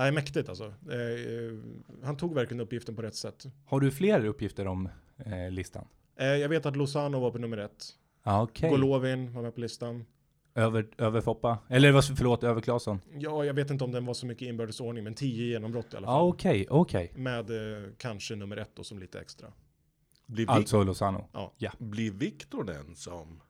[0.00, 0.64] Nej, mäktigt alltså.
[0.64, 1.58] Eh,
[2.04, 3.44] han tog verkligen uppgiften på rätt sätt.
[3.66, 4.88] Har du fler uppgifter om
[5.26, 5.86] eh, listan?
[6.18, 7.86] Eh, jag vet att Lozano var på nummer ett.
[8.24, 8.70] Ja, okej.
[8.70, 10.04] Golovin var med på listan.
[10.54, 11.58] Över, över Foppa?
[11.68, 13.00] Eller vad- förlåt, över Claesson?
[13.18, 15.96] Ja, jag vet inte om den var så mycket inbördes ordning, men 10 genombrott i
[15.96, 16.28] alla Ja, fall.
[16.28, 17.12] okej, okej.
[17.16, 19.48] Med eh, kanske nummer ett då som lite extra.
[20.26, 21.28] Blir, Alltså Lozano.
[21.78, 23.40] blir Viktor den som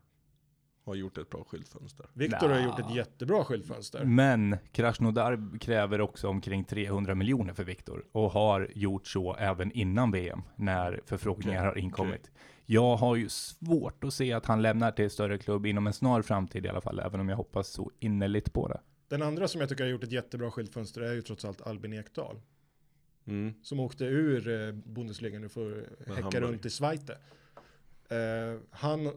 [0.91, 2.07] har gjort ett bra skyltfönster?
[2.13, 4.05] Viktor har gjort ett jättebra skyltfönster.
[4.05, 10.11] Men Krasnodar kräver också omkring 300 miljoner för Viktor och har gjort så även innan
[10.11, 12.31] VM när förfrågningar Okej, har inkommit.
[12.67, 16.23] Jag har ju svårt att se att han lämnar till större klubb inom en snar
[16.23, 18.81] framtid i alla fall, även om jag hoppas så innerligt på det.
[19.09, 21.93] Den andra som jag tycker har gjort ett jättebra skyltfönster är ju trots allt Albin
[21.93, 22.41] Ekdal.
[23.27, 23.55] Mm.
[23.63, 27.11] Som åkte ur eh, Bundesliga nu för att häcka runt i Schweiz.
[27.11, 29.11] Eh, han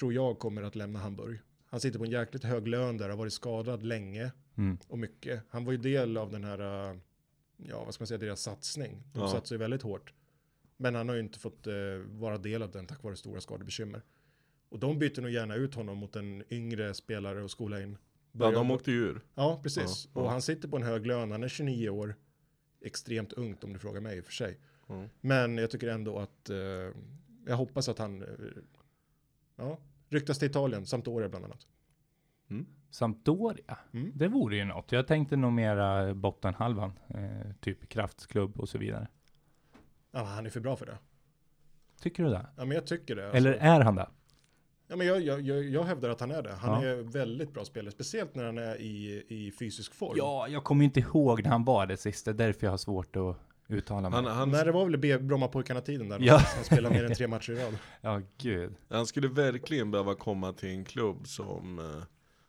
[0.00, 1.38] tror jag kommer att lämna Hamburg.
[1.66, 4.78] Han sitter på en jäkligt hög lön där, har varit skadad länge Mm.
[4.88, 5.42] och mycket.
[5.50, 6.96] Han var ju del av den här, eh,
[7.56, 9.02] ja vad ska man säga, deras satsning.
[9.12, 9.28] De Ja.
[9.28, 10.12] satsade ju väldigt hårt.
[10.76, 11.74] Men han har ju inte fått eh,
[12.06, 14.02] vara del av den tack vare stora skadebekymmer.
[14.68, 17.90] Och de byter nog gärna ut honom mot en yngre spelare och skola in.
[18.32, 19.20] Ja, Börja- de åkte ju ur.
[19.34, 20.04] Ja, precis.
[20.04, 20.20] Ja, ja.
[20.20, 22.14] Och han sitter på en hög lön, han är 29 år.
[22.80, 24.58] Extremt ungt om du frågar mig i och för sig.
[24.86, 25.04] Ja.
[25.20, 26.56] Men jag tycker ändå att, eh,
[27.46, 28.28] jag hoppas att han, eh,
[29.56, 29.78] ja,
[30.10, 31.66] ryktas till Italien, Sampdoria bland annat.
[32.90, 34.12] Sampdoria, Mm.
[34.14, 34.92] det vore ju något.
[34.92, 39.08] Jag tänkte nog mera bottenhalvan, eh, typ kraftklubb och så vidare.
[40.12, 40.98] Ja, han är för bra för det.
[42.00, 42.46] Tycker du det?
[42.56, 43.30] Ja, men jag tycker det.
[43.30, 44.08] Eller Alltså, är han det?
[44.88, 46.52] ja, men jag, jag, jag, jag hävdar att han är det.
[46.52, 46.88] Han Ja.
[46.88, 50.14] är väldigt bra spelare, speciellt när han är i, i fysisk form.
[50.16, 53.36] Ja, jag kommer inte ihåg när han var det sista, därför jag har svårt att
[53.72, 54.16] uttala mig.
[54.16, 56.18] Han, han, Nej, det var väl Brommapojkarna-tiden där.
[56.20, 56.36] Ja.
[56.36, 57.78] Han spelade mer än tre matcher i rad.
[58.00, 58.74] Ja, gud.
[58.88, 62.02] han skulle verkligen behöva komma till en klubb som, eh,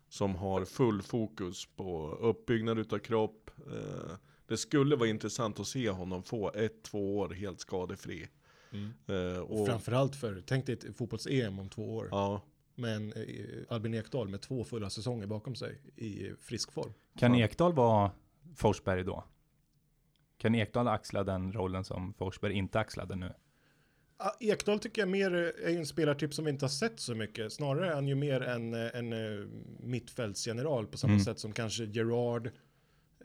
[0.09, 3.51] som har full fokus på uppbyggnad utav kropp.
[3.67, 4.11] Eh,
[4.47, 8.27] det skulle vara intressant att se honom få ett, två år helt skadefri.
[9.07, 12.07] Eh, och, Framförallt för, tänk dig ett fotbolls-EM om två år.
[12.11, 12.41] ja,
[12.75, 13.13] med en
[13.69, 16.93] Albin Ekdal med två fulla säsonger bakom sig i frisk form.
[17.17, 17.35] Kan.
[17.35, 18.11] Ekdal vara
[18.55, 19.23] Forsberg då?
[20.41, 23.33] Kan Ekdal axla den rollen som Forsberg inte axlade nu?
[24.39, 27.53] Ekdal tycker jag mer är en spelartyp som vi inte har sett så mycket.
[27.53, 29.45] Snarare är han ju mer en, en eh,
[29.79, 31.23] mittfältsgeneral på samma Mm.
[31.25, 32.47] sätt som kanske Gerard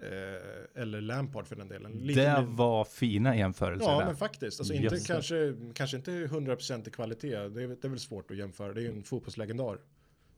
[0.02, 1.92] eh, eller Lampard för den delen.
[1.92, 4.06] Lite Det var fina jämförelser Ja, där.
[4.06, 4.60] men faktiskt.
[4.60, 7.36] Alltså inte, kanske, kanske inte 100% i kvalitet.
[7.48, 8.72] Det är, det är väl svårt att jämföra.
[8.72, 9.78] Det är ju en fotbollslegendar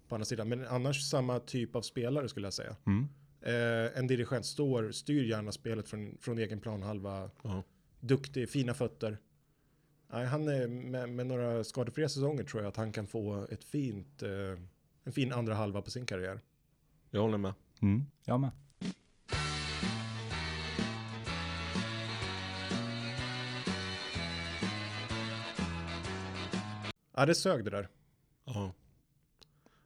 [0.08, 0.48] på andra sidan.
[0.48, 2.76] Men annars samma typ av spelare skulle jag säga.
[2.86, 3.08] Mm.
[3.48, 7.30] Eh, en dirigent står, styr gärna spelet från, från egen planhalva.
[7.42, 7.62] ja.
[8.00, 9.18] Duktig, fina fötter.
[10.12, 13.64] Nej, han är med, med några skadefria säsonger tror jag att han kan få ett
[13.64, 14.30] fint, eh,
[15.04, 16.40] en fin andra halva på sin karriär.
[17.10, 17.54] jag håller med.
[17.82, 18.06] Mm.
[18.24, 18.50] Jag med.
[27.16, 27.88] Ja, det sög det där.
[28.44, 28.72] Ja.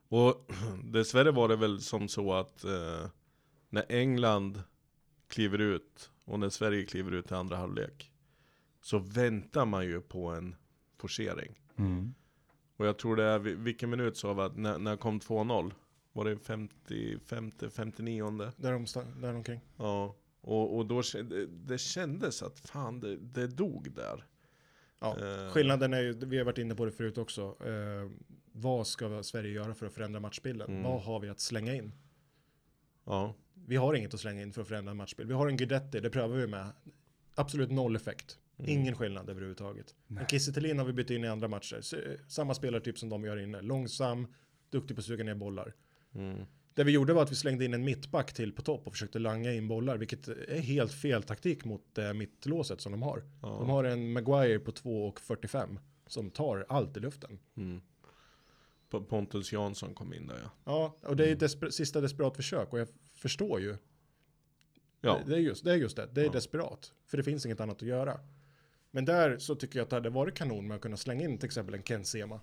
[0.09, 0.51] Och
[0.85, 3.07] dessvärre var det väl som så att eh,
[3.73, 4.63] när England
[5.29, 8.13] kliver ut och när Sverige kliver ut i andra halvlek
[8.81, 10.57] så väntar man ju på en
[10.99, 11.61] forcering.
[11.77, 12.15] Mm.
[12.77, 15.73] Och jag tror det är, vil- vilken minut sa vi att när, när kom 2-0?
[16.13, 18.51] Var det 50, 50, 59?
[18.57, 18.87] Där, om,
[19.21, 19.61] där omkring.
[19.77, 20.17] Ja.
[20.41, 24.27] Och, och då det, det kändes att fan det, det dog där.
[25.01, 25.51] Ja, Eh.
[25.53, 27.43] skillnaden är ju, vi har varit inne på det förut också.
[27.67, 28.11] Eh,
[28.53, 30.71] vad ska Sverige göra för att förändra matchbilden?
[30.71, 30.83] Mm.
[30.83, 31.93] Vad har vi att slänga in?
[33.05, 33.35] Ja.
[33.67, 35.29] Vi har inget att slänga in för att förändra en matchbild.
[35.29, 36.73] Vi har en Guidetti, det prövar vi med.
[37.35, 38.39] Absolut noll effekt.
[38.67, 39.95] Ingen skillnad överhuvudtaget.
[40.09, 41.81] En Kiese har vi bytt in i andra matcher.
[41.81, 41.97] Så,
[42.29, 43.61] samma spelartyp som de gör inne.
[43.61, 44.27] Långsam,
[44.71, 45.75] duktig på att suga ner bollar.
[46.15, 46.45] Mm.
[46.75, 49.19] Det vi gjorde var att vi slängde in en mittback till på topp och försökte
[49.19, 53.23] langa in bollar, vilket är helt fel taktik mot eh, mittlåset som de har.
[53.43, 53.49] Ja.
[53.49, 57.39] De har en Maguire på 2,45 som tar allt i luften.
[57.57, 57.81] Mm.
[59.09, 60.51] Pontus Jansson kom in där ja.
[60.65, 62.89] Ja, och det är desper- sista desperat försök och jag
[63.23, 63.77] förstår ju.
[65.01, 65.21] Ja.
[65.25, 66.33] Det, det, är just, det är just det, det är Ja.
[66.33, 66.93] desperat.
[67.07, 68.21] För det finns inget annat att göra.
[68.91, 71.39] Men där så tycker jag att det hade varit kanon med att kunna slänga in
[71.39, 72.41] till exempel en Ken Sema.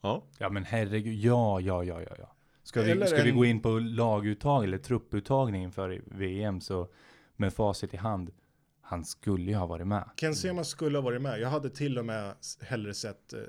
[0.00, 0.24] Ja.
[0.38, 2.32] Ja men herregud, ja, ja, ja, ja, ja.
[2.62, 6.88] Ska vi, Eller ska vi en- gå in på laguttag eller trupputtagning inför VM så
[7.36, 8.30] med facit i hand,
[8.80, 10.10] han skulle ju ha varit med.
[10.16, 11.40] Ken Sema skulle ha varit med.
[11.40, 13.40] Jag hade till och med hellre sett eh,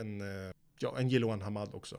[0.00, 1.98] en, eh, ja, en Jiloan Hamad också.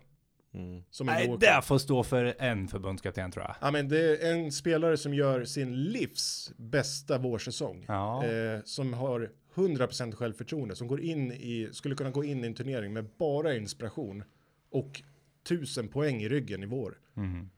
[0.54, 0.84] Mm.
[1.04, 3.56] Nej, det får stå för en förbundskapten tror jag.
[3.62, 7.86] Ja, men det är en spelare som gör sin livs bästa vårsäsong.
[7.88, 12.48] Ja, Eh, som har 100% självförtroende, som går in i, skulle kunna gå in i
[12.48, 14.24] en turnering med bara inspiration
[14.72, 15.02] och
[15.44, 16.98] 1000 poäng i ryggen i vår.
[17.14, 17.50] mhm.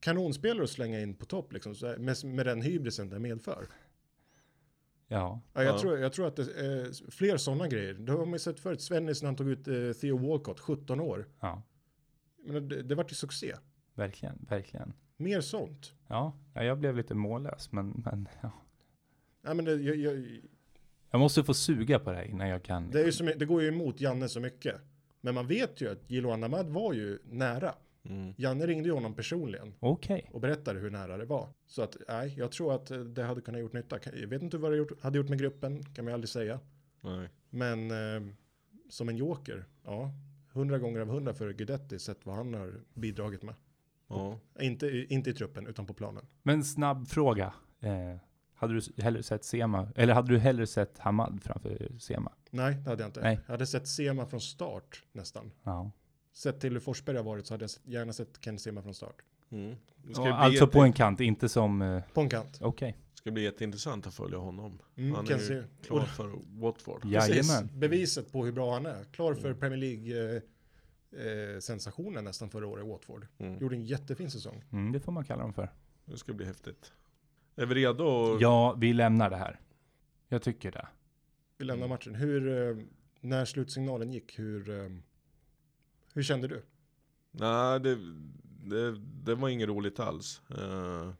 [0.00, 3.66] Kanonspelare att slänga in på topp liksom, så här, med, med den hybrisen det medför.
[5.08, 5.40] ja.
[5.54, 5.78] Ja, jag, Ja.
[5.78, 7.94] Tror, jag tror att det är fler sådana grejer.
[7.94, 8.80] Det har man ju sett förut.
[8.80, 11.26] Svennis när han tog ut eh, Theo Walcott, 17 år.
[11.40, 11.62] ja,
[12.44, 13.54] Men det, det vart ju succé.
[13.94, 14.92] verkligen, verkligen.
[15.16, 15.92] Mer sånt.
[16.08, 18.50] Ja, ja, jag blev lite mållös, men, men ja.
[19.42, 20.40] Ja, men det, jag, jag,
[21.10, 22.90] Jag måste få suga på det här innan jag kan.
[22.90, 24.76] det, är ju så, my- det går ju emot Janne så mycket.
[25.20, 27.74] Men man vet ju att Jiloan Ahmad var ju nära.
[28.04, 28.34] Mm.
[28.36, 30.30] Janne ringde ju honom personligen Okej.
[30.32, 31.48] och berättade hur nära det var.
[31.66, 33.98] Så att nej, jag tror att det hade kunnat gjort nytta.
[34.20, 36.60] Jag vet inte vad det gjort, hade gjort med gruppen, kan man aldrig säga.
[37.00, 37.28] Nej.
[37.50, 38.32] Men eh,
[38.90, 40.10] som en joker, ja,
[40.52, 43.54] hundra gånger av hundra för Guidetti sett vad han har bidragit med.
[44.08, 44.38] Ja.
[44.60, 46.26] Inte, i- inte i truppen, utan på planen.
[46.42, 47.54] Men snabb fråga.
[47.80, 48.16] Eh,
[48.54, 52.32] hade du hellre sett Sema, eller hade du hellre sett Hamad framför Sema?
[52.50, 53.20] Nej, det hade jag inte.
[53.20, 53.38] Nej.
[53.46, 55.50] Jag hade sett Sema från start nästan.
[55.62, 55.90] Ja.
[56.32, 59.16] Sett till hur Forsberg har varit så hade jag gärna sett Ken Sema från start.
[59.52, 59.76] Mm.
[60.04, 62.58] Det ska, Ja, bli alltså på en kant, inte som, eh, På en kant.
[62.62, 62.96] okej.
[63.14, 64.78] ska bli jätteintressant att följa honom.
[64.96, 67.02] Mm, Han är Ken ju Se- klar och- för Watford.
[67.02, 67.70] Precis, Jajamän.
[67.80, 69.04] beviset på hur bra han är.
[69.04, 70.42] Klar för Premier League eh,
[71.26, 73.26] eh, sensationen nästan förra året i Watford.
[73.38, 73.58] Mm.
[73.58, 74.64] Gjorde en jättefin säsong.
[74.72, 75.72] Mm, det får man kalla dem för.
[76.04, 76.92] Det ska bli häftigt.
[77.56, 78.38] Är vi redo?
[78.40, 79.60] Ja, vi lämnar det här.
[80.28, 80.88] Jag tycker det.
[81.58, 82.14] Vi lämnar matchen.
[82.14, 82.84] Hur, eh,
[83.20, 84.90] när slutsignalen gick, hur, eh,
[86.14, 86.62] hur kände du?
[87.30, 87.98] Nej, det,
[88.62, 90.42] det, det var inget roligt alls.
[90.50, 91.10] Eh,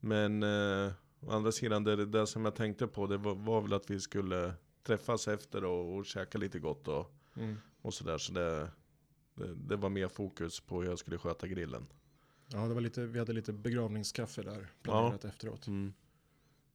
[0.00, 3.72] men eh, å andra sidan, det, det som jag tänkte på, det var, var väl
[3.72, 7.12] att vi skulle träffas efter och, och käka lite gott och,
[7.82, 8.18] och sådär.
[8.18, 8.70] Så det,
[9.34, 11.86] det, det var mer fokus på hur jag skulle sköta grillen.
[12.52, 15.68] Ja, det var lite, vi hade lite begravningskaffe där planerat efteråt.
[15.68, 15.92] Vi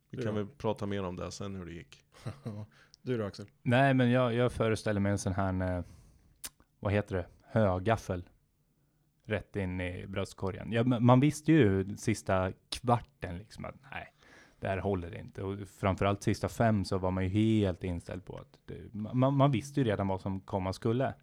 [0.09, 0.39] Du kan då?
[0.41, 2.03] väl prata mer om det sen hur det gick.
[3.01, 3.47] du då Axel?
[3.61, 5.83] Nej, men jag, jag föreställer mig en sån här, eh,
[6.79, 8.23] vad heter det, högaffel.
[9.25, 10.71] Rätt in i bröstkorgen.
[10.71, 14.07] Ja, man visste ju sista kvarten liksom att nej,
[14.59, 15.43] det här håller inte.
[15.43, 19.51] Och framförallt sista fem så var man ju helt inställd på att det, man, man
[19.51, 21.13] visste ju redan vad som komma skulle.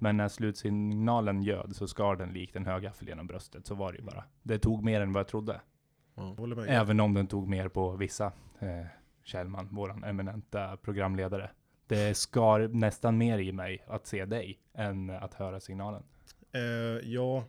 [0.00, 3.66] Men när slutsignalen ljöd så skar den likt en högaffel genom bröstet.
[3.66, 4.24] Så var det ju bara.
[4.42, 5.60] Det tog mer än vad jag trodde.
[6.56, 6.68] Med.
[6.68, 8.32] Även om den tog mer på vissa.
[8.58, 8.86] Eh,
[9.22, 11.50] Kjellman, våran eminenta programledare.
[11.86, 16.02] Det skar nästan mer i mig att se dig än att höra signalen.
[16.54, 17.44] Eh, ja,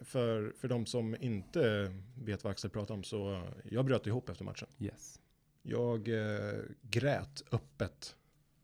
[0.00, 4.44] för, för de som inte vet vad Axel pratar om så jag bröt ihop efter
[4.44, 4.68] matchen.
[4.78, 5.20] Yes.
[5.62, 8.16] Jag eh, grät öppet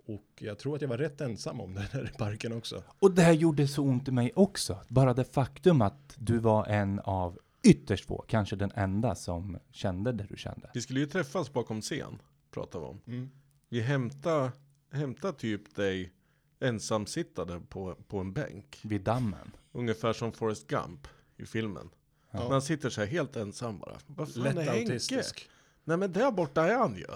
[0.07, 2.83] och jag tror att jag var rätt ensam om det där i parken också.
[2.99, 4.79] Och det här gjorde så ont i mig också.
[4.89, 10.13] Bara det faktum att du var en av ytterst få, kanske den enda som kände
[10.13, 10.71] det du kände.
[10.75, 12.19] Vi skulle ju träffas bakom scen,
[12.51, 13.01] pratar vi om.
[13.07, 13.31] Mm.
[13.69, 14.53] Vi hämtade,
[14.93, 16.13] hämtade typ dig
[16.61, 18.81] ensamsittande på, på en bänk.
[18.83, 19.51] Vid dammen.
[19.75, 21.91] Ungefär som Forrest Gump i filmen.
[22.31, 22.49] Ja.
[22.49, 23.99] Man sitter så här helt ensam bara.
[24.07, 24.93] Vad fan Lätt är Henke?
[24.93, 25.51] autistisk.
[25.85, 27.07] Nej men där borta är han ju.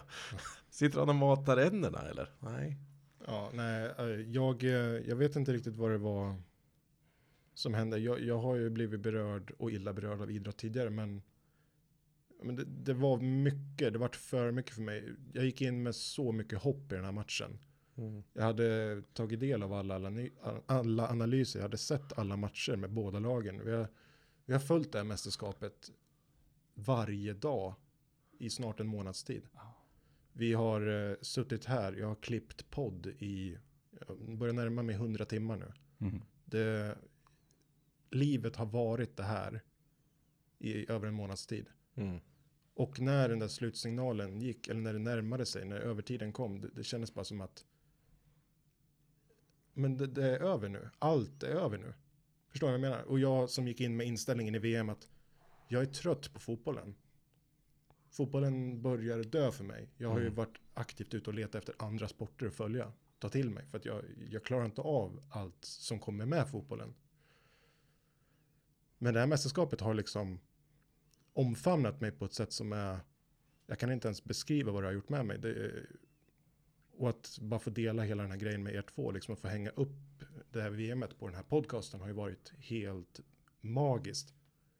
[0.70, 2.30] Sitter han och matar änderna eller?
[2.38, 2.76] Nej.
[3.26, 4.70] Ja, nej, eh, jag, eh,
[5.08, 6.42] jag vet inte riktigt vad det var
[7.54, 7.98] som hände.
[7.98, 11.22] Jag, jag har ju blivit berörd och illa berörd av idrott tidigare, men,
[12.42, 15.14] men det, det var mycket, det var för mycket för mig.
[15.32, 17.58] Jag gick in med så mycket hopp i den här matchen.
[18.32, 20.30] Jag hade tagit del av alla, alla,
[20.66, 23.64] alla analyser, jag hade sett alla matcher med båda lagen.
[23.64, 23.88] Vi har,
[24.44, 25.92] vi har följt det här mästerskapet
[26.74, 27.74] varje dag
[28.38, 29.42] i snart en månads tid.
[30.32, 33.58] Vi har eh, suttit här, jag har klippt podd i,
[34.08, 35.72] jag börjar närma mig 100 timmar nu.
[35.98, 36.22] Mhm.
[36.44, 36.98] Det,
[38.10, 39.62] livet har varit det här
[40.58, 41.66] i över en månads tid.
[41.94, 42.20] Mm.
[42.74, 46.68] Och när den där slutsignalen gick, eller när det närmade sig, när övertiden kom, det,
[46.74, 47.64] det kändes bara som att
[49.78, 50.90] men det, det är över nu.
[50.98, 51.94] Allt är över nu.
[52.48, 53.02] Förstår du vad jag menar?
[53.02, 55.08] Och jag som gick in med inställningen i VM att
[55.68, 56.94] jag är trött på fotbollen.
[58.10, 59.88] Fotbollen börjar dö för mig.
[59.96, 60.34] Jag har ju Mm.
[60.34, 62.92] varit aktivt ute och letat efter andra sporter att följa.
[63.18, 63.66] Ta till mig.
[63.66, 66.94] För att jag, jag klarar inte av allt som kommer med fotbollen.
[68.98, 70.40] Men det här mästerskapet har liksom
[71.32, 73.00] omfamnat mig på ett sätt som är
[73.66, 75.38] jag kan inte ens beskriva vad det har gjort med mig.
[75.38, 75.86] Det
[76.98, 79.48] och att bara få dela hela den här grejen med er två, liksom att få
[79.48, 83.20] hänga upp det här VMet på den här podcasten har ju varit helt
[83.60, 84.34] magiskt.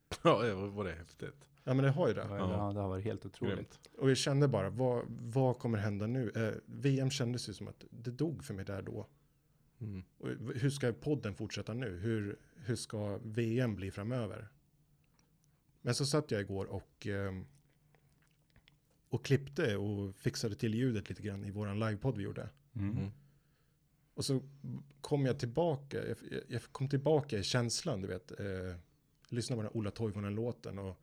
[0.23, 1.49] Ja, det var det häftigt.
[1.65, 2.27] Ja men det har ju det.
[2.31, 2.73] Ja.
[2.75, 3.57] Det har varit helt otroligt.
[3.57, 3.81] Grymt.
[3.99, 6.31] Och jag kände bara, vad, vad kommer hända nu?
[6.31, 9.07] Eh, VM kändes ju som att det dog för mig där då.
[9.81, 10.05] Mm.
[10.19, 11.97] Och hur ska podden fortsätta nu?
[11.97, 14.49] Hur, hur ska VM bli framöver?
[15.81, 17.47] Men så satt jag igår och, ehm,
[19.09, 22.49] och klippte och fixade till ljudet lite grann i våran livepodd vi gjorde.
[22.77, 22.91] Mm.
[22.99, 23.11] Mm.
[24.15, 24.43] Och så
[25.01, 28.31] kom jag tillbaka, jag, jag- jag kom tillbaka i känslan, du vet.
[28.41, 28.77] Eh,
[29.29, 31.01] lyssna på den här Ola Toivonen-låten och,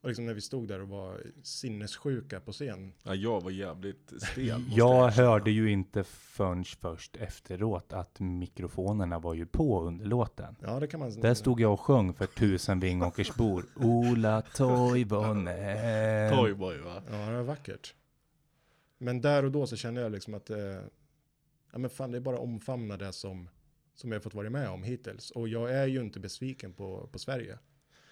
[0.00, 2.92] och liksom när vi stod där och var sinnessjuka på scen.
[3.02, 4.64] Ja, jag var jävligt stel.
[4.74, 10.56] Jag hörde ju inte förrän först efteråt att mikrofonerna var ju på under låten.
[10.60, 13.64] Ja, det kan man Där stod jag och sjöng för tusen Vingåkersbor.
[13.76, 16.32] Ola Toivonen.
[16.36, 17.02] Toyboy va?
[17.10, 17.94] Ja, det var vackert.
[18.98, 20.58] Men där och då så kände jag liksom att, eh,
[21.72, 23.48] ja men fan det är bara omfamna det som,
[23.94, 25.30] som jag fått vara med om hittills.
[25.30, 27.58] Och jag är ju inte besviken på, på Sverige.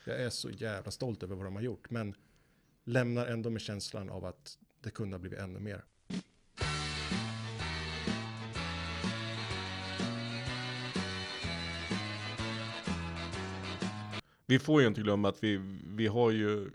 [0.08, 2.14] Jag är så jävla stolt över vad de har gjort, men
[2.84, 5.84] lämnar ändå med känslan av att det kunde ha blivit ännu mer.
[14.46, 15.56] Vi får ju inte glömma att vi,
[15.96, 16.70] vi har ju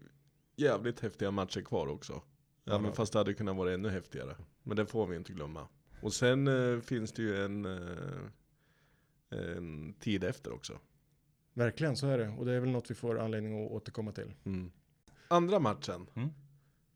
[0.56, 2.22] jävligt häftiga matcher kvar också.
[2.64, 2.94] Ja, Även ja.
[2.94, 4.36] fast det hade kunnat vara ännu häftigare.
[4.64, 5.68] Men det får vi inte glömma.
[6.02, 8.20] Och sen eh, finns det ju en, eh,
[9.30, 10.80] en tid efter också.
[11.54, 12.30] Verkligen, så är det.
[12.30, 14.34] Och det är väl något vi får anledning att återkomma till.
[14.46, 14.72] Mm.
[15.28, 16.08] Andra matchen.
[16.16, 16.30] Mm.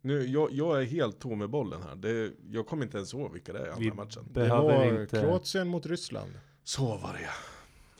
[0.02, 1.96] Nu, jag, jag är helt tom med bollen här.
[1.96, 4.26] Det, jag kommer inte ens ihåg vilka det är i andra Vi matchen.
[4.34, 5.20] Det var inte...
[5.22, 6.32] Kroatien mot Ryssland.
[6.64, 7.30] Så var det ja.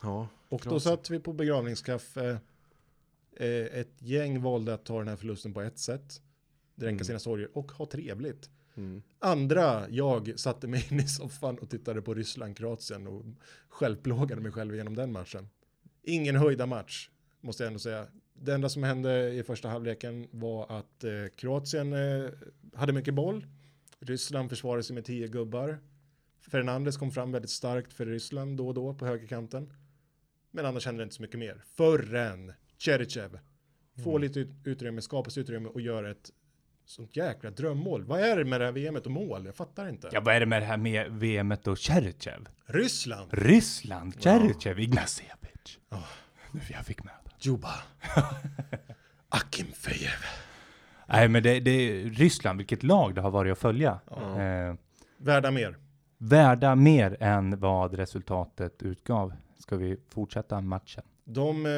[0.02, 0.80] Ja, Och då Kroatien.
[0.80, 2.38] satt vi på begravningskaffe.
[3.36, 3.48] Eh,
[3.80, 6.22] ett gäng valde att ta den här förlusten på ett sätt.
[6.74, 7.04] Dränka Mm.
[7.04, 8.50] sina sorger och ha trevligt.
[8.74, 9.02] mm.
[9.18, 13.24] Andra, jag satte mig in i soffan och tittade på Ryssland-Kroatien och
[13.68, 15.48] självplågade mig själv genom den matchen.
[16.08, 18.06] Ingen höjda match, måste jag ändå säga.
[18.34, 22.30] Det enda som hände i första halvleken var att eh, Kroatien eh,
[22.74, 23.46] hade mycket boll.
[24.00, 25.78] Ryssland försvarade sig med tio gubbar.
[26.40, 29.72] Fernandes kom fram väldigt starkt för Ryssland då och då på högerkanten.
[30.50, 31.64] Men annars hände det inte så mycket mer.
[31.74, 33.38] Förrän Cherichev
[34.04, 36.32] får lite ut- utrymme, skapas utrymme och gör ett
[36.90, 38.04] sånt jäkla drömmål.
[38.04, 39.46] Vad är det med det här VMet och mål?
[39.46, 40.08] Jag fattar inte.
[40.12, 42.48] Ja, vad är det med det här med VMet och Cherchev?
[42.66, 44.14] Ryssland, Ryssland,
[44.76, 45.78] Ignacevich.
[45.90, 46.02] Ja.
[46.52, 47.30] Nu jag fick med det.
[47.48, 47.74] Juba,
[49.28, 50.10] Akimfejev.
[51.06, 54.00] Nej, men det, det är Ryssland, vilket lag det har varit att följa.
[54.10, 54.40] Ja.
[54.42, 54.74] Eh,
[55.18, 55.76] Värda mer.
[56.18, 59.32] värda mer än vad resultatet utgav.
[59.58, 61.02] Ska vi fortsätta matchen?
[61.24, 61.72] De eh,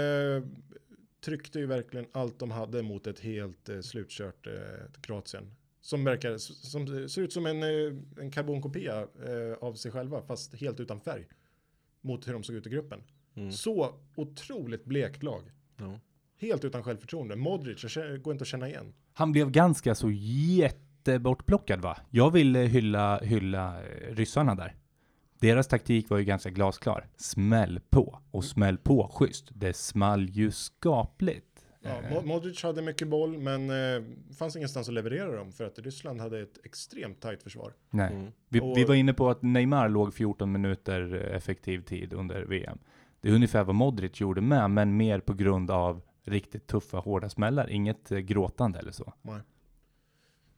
[1.20, 4.52] tryckte ju verkligen allt de hade mot ett helt eh, slutkört eh,
[5.00, 5.54] Kroatien.
[5.80, 10.54] Som verkar, som ser ut som en, eh, en karbonkopia eh, av sig själva, fast
[10.54, 11.28] helt utan färg.
[12.00, 13.02] Mot hur de såg ut i gruppen.
[13.34, 13.52] Mm.
[13.52, 15.42] Så otroligt blekt lag.
[15.76, 16.00] Ja.
[16.36, 17.36] Helt utan självförtroende.
[17.36, 18.94] Modric, går inte att känna igen.
[19.12, 21.96] Han blev ganska så jättebortplockad va?
[22.10, 24.76] Jag vill eh, hylla, hylla eh, ryssarna där.
[25.40, 27.06] Deras taktik var ju ganska glasklar.
[27.16, 29.48] Smäll på och smäll på schysst.
[29.54, 31.46] Det small ju skapligt.
[31.82, 34.02] Ja, Eh, Mo- Modric hade mycket boll, men eh,
[34.38, 37.72] fanns ingenstans att leverera dem för att Ryssland hade ett extremt tajt försvar.
[37.90, 38.14] nej.
[38.14, 38.32] Mm.
[38.48, 42.42] Vi, Och- vi var inne på att Neymar låg 14 minuter eh, effektiv tid under
[42.42, 42.78] VM.
[43.20, 47.28] Det är ungefär vad Modric gjorde med, men mer på grund av riktigt tuffa, hårda
[47.28, 47.70] smällar.
[47.70, 49.12] Inget eh, gråtande eller så.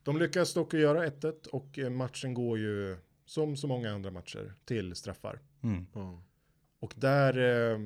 [0.03, 4.94] De lyckas dock göra 1-1 och matchen går ju som så många andra matcher till
[4.94, 5.40] straffar.
[5.62, 5.87] Mm.
[5.92, 6.22] Ja.
[6.78, 7.38] Och där,
[7.72, 7.80] eh,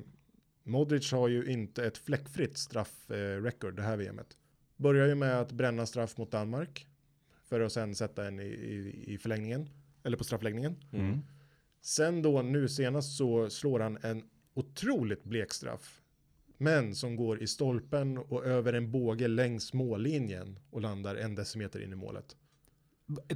[0.62, 4.36] Modric har ju inte ett fläckfritt straffrecord eh, det här VMet.
[4.76, 6.86] Börjar ju med att bränna straff mot Danmark
[7.44, 9.68] för att sen sätta en i, i, i förlängningen,
[10.02, 10.76] eller på straffläggningen.
[10.92, 11.20] Mm.
[11.80, 14.22] Sen då nu senast så slår han en
[14.54, 16.02] otroligt blek straff.
[16.58, 21.82] Men som går i stolpen och över en båge längs mållinjen och landar en decimeter
[21.82, 22.36] in i målet.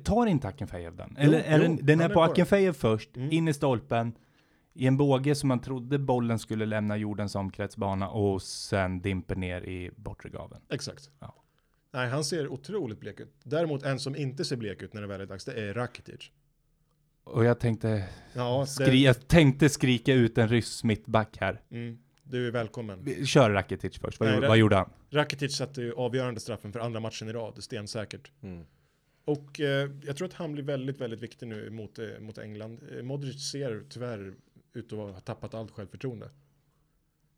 [0.05, 1.17] Tar inte Akinfejev den?
[1.17, 2.23] Eller är jo, den, den är på.
[2.23, 3.33] Akinfejev först, Mm.
[3.33, 4.13] in i stolpen,
[4.75, 9.63] i en båge som man trodde bollen skulle lämna jordens omkretsbana och sen dimper ner
[9.63, 10.63] i bortre gaveln.
[10.71, 11.11] Exakt.
[11.21, 11.35] Ja.
[11.93, 13.35] Nej, han ser otroligt blek ut.
[13.45, 16.31] Däremot en som inte ser blek ut när det väl är dags, det är Rakitic.
[17.25, 21.61] Och jag tänkte, Ja, skri jag tänkte skrika ut en ryss mittback här.
[21.71, 22.99] mm, du är välkommen.
[23.05, 24.91] Vi Kör Rakitic först, vad, Nej, gjorde, vad gjorde han?
[25.11, 28.33] Rakitic satte ju avgörande straffen för andra matchen i rad, stensäkert.
[28.43, 28.65] Mm.
[29.31, 32.81] Och eh, jag tror att han blir väldigt, väldigt viktig nu mot, eh, mot England.
[32.91, 34.35] Eh, Modric ser tyvärr
[34.73, 36.31] ut att ha tappat allt självförtroende.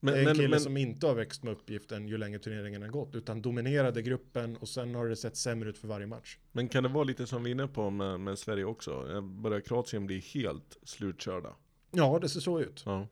[0.00, 2.38] Men, det är en men, kille men, som inte har växt med uppgiften ju längre
[2.38, 6.06] turneringen har gått, utan dominerade gruppen och sen har det sett sämre ut för varje
[6.06, 6.38] match.
[6.52, 9.08] men kan det vara lite som vi är inne på med, med Sverige också?
[9.12, 11.54] Eh, Börjar Kroatien bli helt slutkörda?
[11.90, 13.08] Ja, det ser så ut, Ja.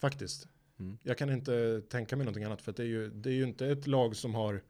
[0.00, 0.48] faktiskt.
[0.78, 0.98] Mm.
[1.02, 3.66] Jag kan inte tänka mig någonting annat, för det är ju, det är ju inte
[3.66, 4.62] ett lag som har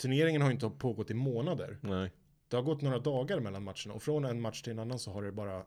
[0.00, 1.78] turneringen har inte pågått i månader.
[1.80, 2.12] Nej.
[2.48, 5.12] Det har gått några dagar mellan matcherna och från en match till en annan så
[5.12, 5.64] har det bara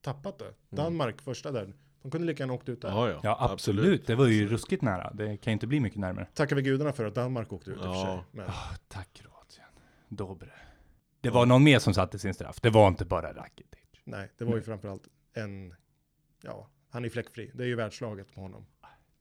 [0.00, 0.54] tappat det.
[0.70, 2.88] Danmark första där, de kunde lika gärna åkt ut där.
[2.88, 3.20] Ja, ja.
[3.22, 4.06] Ja, absolut.
[4.06, 5.12] Det var ju ruskigt nära.
[5.14, 6.28] Det kan ju inte bli mycket närmare.
[6.34, 8.04] Tackar vi gudarna för att Danmark åkte ut i och för Ja.
[8.06, 8.24] sig.
[8.30, 8.50] Men,
[8.88, 9.66] Tack Kroatien.
[10.08, 10.50] Dobre.
[11.20, 12.60] Det var någon mer som satte sin straff.
[12.60, 13.80] Det var inte bara Rakitic.
[14.04, 15.74] nej, det var ju framförallt en,
[16.42, 17.50] ja, han är fläckfri.
[17.54, 18.66] Det är ju världslaget på honom.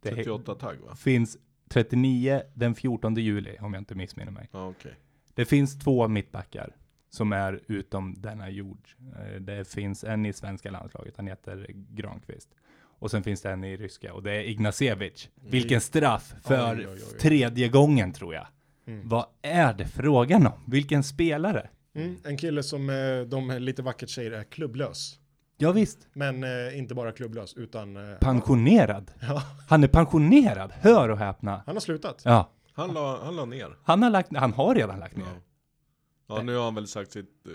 [0.01, 0.95] Det 38 tagg va?
[0.95, 1.37] finns
[1.69, 4.49] 39 den 14 juli, om jag inte missminner mig.
[4.51, 4.93] Okej.
[5.33, 6.75] Det finns två mittbackar
[7.09, 8.87] som är utom denna jord.
[9.19, 12.49] Eh, Det finns en i svenska landslaget, han heter Granqvist.
[13.01, 15.29] Och sen finns det en i ryska och det är Ignacevic.
[15.35, 17.19] Vilken straff för Oj, oj, oj, oj.
[17.19, 18.47] tredje gången tror jag.
[18.87, 19.09] Mm.
[19.09, 20.53] Vad är det frågan om?
[20.67, 21.69] Vilken spelare?
[21.95, 25.19] Mm, en kille som eh, de lite vackert säger är klubblös.
[25.61, 29.11] Ja visst, Men eh, inte bara klubblös utan eh, pensionerad.
[29.21, 31.63] ja, Han är pensionerad, hör och häpna.
[31.65, 32.21] han har slutat.
[32.25, 33.77] Ja, Han la, han la ner.
[33.83, 35.25] han har, lagt, han har redan lagt ner.
[36.27, 36.35] Ja.
[36.37, 37.51] ja, nu har han väl sagt sitt eh,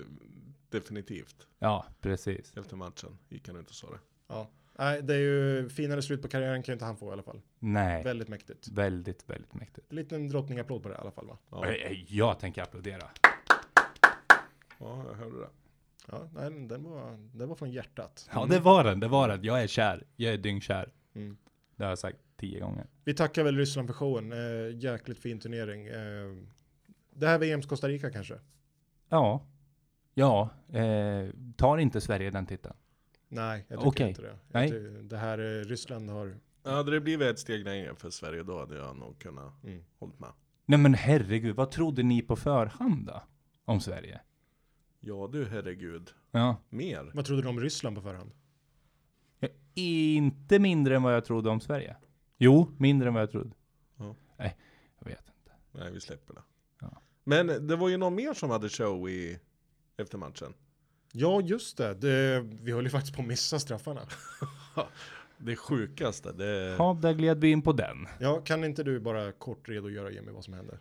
[0.69, 2.57] definitivt Ja, precis.
[2.57, 3.17] efter matchen.
[3.29, 3.99] Gick han ut och sa det.
[4.27, 4.49] Ja.
[4.79, 7.23] Nej, det är ju finare slut på karriären kan ju inte han få i alla
[7.23, 7.41] fall.
[7.59, 8.67] Nej, Väldigt mäktigt.
[8.67, 9.87] väldigt, väldigt mäktigt.
[9.91, 11.37] En liten drottningapplåd på det i alla fall va?
[11.51, 13.03] Ja, Eh, Jag tänker applådera.
[14.79, 15.49] ja jag hörde det.
[16.11, 18.29] Ja, nej, den var, den var från hjärtat.
[18.33, 19.43] Ja, det var den, det var den.
[19.43, 20.03] Jag är kär.
[20.15, 20.89] Jag är dyngkär.
[21.15, 21.37] Mm.
[21.75, 22.87] Det har jag sagt tio gånger.
[23.03, 24.31] Vi tackar väl Ryssland för showen.
[24.31, 25.87] Eh, jäkligt fin turnering.
[25.87, 26.35] Eh,
[27.13, 28.39] det här VMs Costa Rica kanske?
[29.09, 29.45] Ja.
[30.13, 32.75] Ja, eh, tar inte Sverige den titeln?
[33.27, 34.09] Nej, jag tycker Okej.
[34.09, 34.37] inte det.
[34.47, 34.71] Nej.
[35.03, 36.37] Det här eh, Ryssland har...
[36.63, 39.83] Hade det blivit ett steg längre för Sverige då hade jag nog kunnat Mm.
[39.99, 40.29] hållit med.
[40.65, 43.23] Nej men herregud, vad trodde ni på förhand då?
[43.65, 44.21] Om Sverige?
[45.07, 46.13] Ja du herregud.
[46.31, 46.57] Ja.
[46.69, 47.11] Mer?
[47.13, 48.31] Vad trodde du om Ryssland på förhand?
[49.39, 51.95] Ja, Inte mindre än vad jag trodde om Sverige.
[52.37, 53.55] Jo, mindre än vad jag trodde.
[53.97, 54.15] Ja.
[54.37, 54.57] Nej,
[54.99, 55.81] jag vet inte.
[55.83, 56.41] Nej vi släpper det.
[56.81, 57.01] Ja.
[57.23, 59.39] Men det var ju någon mer som hade show i
[59.97, 60.53] efter matchen.
[61.11, 61.93] Ja, just det.
[61.93, 62.41] det.
[62.41, 64.01] Vi höll ju faktiskt på att missa straffarna.
[65.37, 66.75] Det sjukaste, det...
[66.77, 68.07] Ja, där gled vi in på den.
[68.19, 70.77] Ja, kan inte du bara kort redogöra Jimmy vad som hände?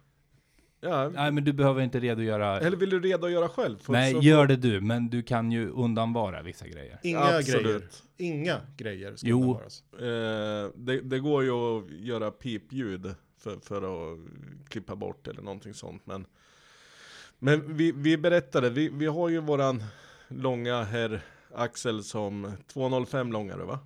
[0.84, 2.60] Ja, Nej, men du behöver inte redogöra.
[2.60, 3.78] eller vill du redogöra själv?
[3.78, 6.98] För- Nej, så- gör det du, men du kan ju undanvara vissa grejer.
[7.02, 7.62] Inga Absolut.
[7.64, 7.82] grejer.
[8.16, 9.40] Inga grejer ska Jo.
[9.40, 9.82] undanvaras.
[9.92, 14.18] Eh, det, det går ju att göra pipljud för, för att
[14.68, 16.02] klippa bort eller någonting sånt.
[16.06, 16.26] Men,
[17.38, 19.82] men vi, vi berättade, vi, vi har ju våran
[20.28, 21.20] långa herr
[21.54, 23.78] Axel som 205 långare va?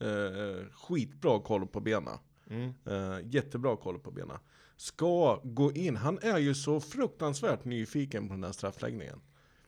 [0.00, 2.18] Eh, skitbra koll på benen.
[2.50, 2.74] Mm.
[2.84, 4.36] Eh, jättebra koll på benen.
[4.76, 9.20] Ska gå in, han är ju så fruktansvärt nyfiken på den här straffläggningen.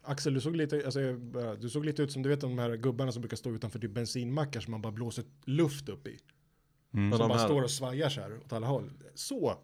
[0.02, 2.76] Axel, du såg, lite, alltså, bara- du såg lite ut som du vet de här
[2.76, 6.18] gubbarna som brukar stå utanför typ bensinmackar som man bara blåser luft upp i.
[6.94, 7.10] Mm.
[7.12, 8.90] Som de bara här- står och svajar så här åt alla håll.
[9.14, 9.54] Så,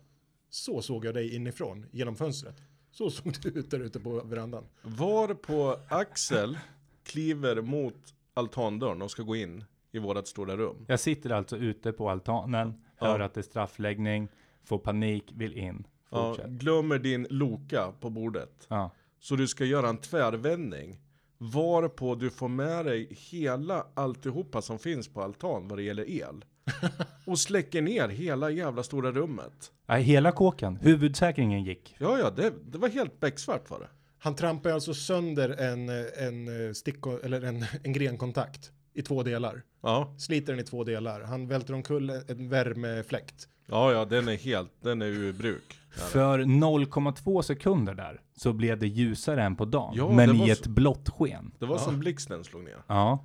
[0.51, 2.57] så såg jag dig inifrån genom fönstret.
[2.91, 4.65] Så såg du ut där ute på verandan.
[4.83, 6.59] Var på Axel
[7.05, 10.85] kliver mot altandörren och ska gå in i vårat stora rum.
[10.89, 13.07] Jag sitter alltså ute på altanen, Ja.
[13.07, 14.29] hör att det är straffläggning,
[14.65, 15.87] får panik, vill in.
[16.11, 16.51] Ja, Fortsätt.
[16.51, 18.67] glömmer din Loka på bordet.
[18.69, 18.91] Ja.
[19.21, 20.99] Så du ska göra en tvärvändning.
[21.39, 26.45] Varpå du får med dig hela alltihopa som finns på altan vad det gäller el.
[27.27, 29.73] Och släcker ner hela jävla stora rummet.
[29.87, 30.77] Nej, hela kåken.
[30.77, 31.97] Huvudsäkringen gick.
[31.99, 33.89] Ja, ja, det, det var helt becksvart var det.
[34.19, 35.89] Han trampar alltså sönder en,
[36.29, 39.63] en, eh, stick, eller en, en grenkontakt i två delar.
[39.83, 41.21] Ja, Sliter den i två delar.
[41.21, 43.49] Han välter omkull en värmefläkt.
[43.67, 45.79] Ja, ja den är helt, den är ur bruk.
[45.97, 49.95] Ja, För 0,2 sekunder där så blev det ljusare än på dagen.
[49.97, 51.53] Ja, men i så- ett blått sken.
[51.59, 51.83] Det var Ja.
[51.83, 52.77] som blixten slog ner.
[52.87, 53.25] Ja.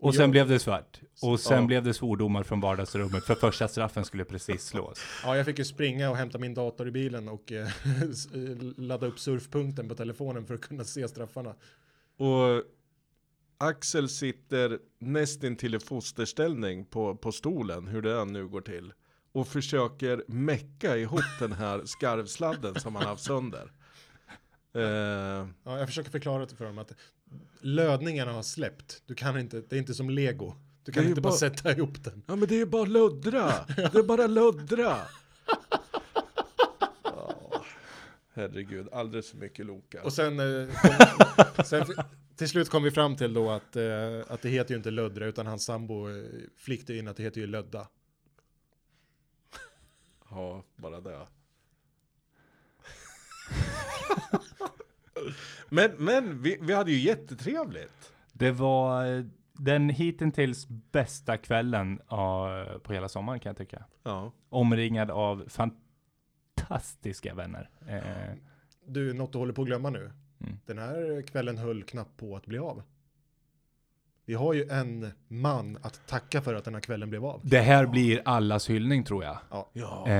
[0.00, 1.00] Och Och sen jag- blev det svart.
[1.22, 1.66] Och sen Ja.
[1.66, 3.24] blev det svordomar från vardagsrummet.
[3.24, 4.98] För första straffen skulle precis slås.
[5.24, 7.66] Ja, jag fick ju springa och hämta min dator i bilen och eh,
[8.10, 8.28] s-
[8.76, 11.54] ladda upp surfpunkten på telefonen för att kunna se straffarna.
[12.16, 12.62] Och
[13.58, 18.92] Axel sitter nästintill i fosterställning på, på stolen, hur det än nu går till.
[19.32, 23.72] Och försöker mecka ihop den här skarvsladden som han haft sönder.
[24.74, 26.92] Eh, Ja, jag försöker förklara det för dem att
[27.60, 29.02] lödningarna har släppt.
[29.06, 30.54] Du kan inte, det är inte som lego.
[30.84, 32.22] Du kan inte bara bara- sätta ihop den.
[32.26, 33.52] ja men det är bara luddra!
[33.76, 34.96] Det är bara luddra!
[38.34, 40.02] Herregud, alldeles för mycket Loka.
[40.02, 40.68] Och sen, eh,
[41.64, 41.86] sen
[42.38, 45.26] till slut kom vi fram till då att, eh, att det heter ju inte löddra
[45.26, 46.24] utan hans sambo eh,
[46.56, 47.88] flickade in att det heter ju lödda.
[50.30, 51.26] Ja, bara det.
[55.68, 58.12] men men vi, vi hade ju jättetrevligt.
[58.32, 63.84] Det var eh, den hittills bästa kvällen eh, på hela sommaren kan jag tycka.
[64.02, 64.32] Ja.
[64.48, 67.70] Omringad av fantastiska vänner.
[67.88, 68.36] Eh,
[68.86, 70.12] Du, något du håller på att glömma nu.
[70.40, 70.58] Mm.
[70.66, 72.82] Den här kvällen höll knappt på att bli av.
[74.24, 77.40] Vi har ju en man att tacka för att den här kvällen blev av.
[77.44, 79.38] det här blir allas hyllning tror jag.
[79.72, 80.04] Ja.
[80.08, 80.14] Eh,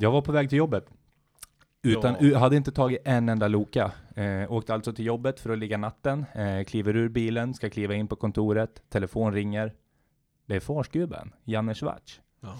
[0.00, 0.86] jag var på väg till jobbet.
[1.82, 2.38] Utan, Ja.
[2.38, 3.92] hade inte tagit en enda Loka.
[4.16, 6.24] Eh, åkte alltså till jobbet för att ligga natten.
[6.34, 8.82] Eh, kliver ur bilen, ska kliva in på kontoret.
[8.88, 9.72] Telefon ringer.
[10.46, 12.56] Det är farsgubben, Janne Schwarz, Ja.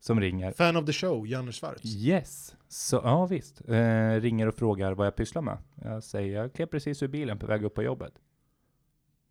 [0.00, 0.52] som ringer.
[0.52, 1.84] Fan of the show, Janne Schwarz.
[1.84, 3.68] Yes, så ja visst.
[3.68, 5.58] Eh, ringer och frågar vad jag pysslar med.
[5.74, 8.12] Jag säger, jag klev precis ur bilen på väg upp på jobbet.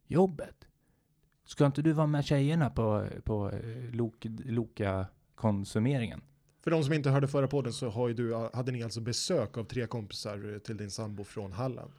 [0.08, 0.68] Jobbet?
[1.46, 6.22] Ska inte du vara med tjejerna på, på eh, Lok, Loka-konsumeringen?
[6.64, 9.58] För de som inte hörde förra podden så har ju du, hade ni alltså besök
[9.58, 11.92] av tre kompisar till din sambo från Halland.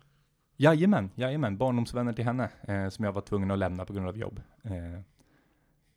[0.56, 1.56] Jajamän, jajamän.
[1.56, 4.40] Barndomsvänner till henne eh, som jag var tvungen att lämna på grund av jobb.
[4.62, 5.00] Eh,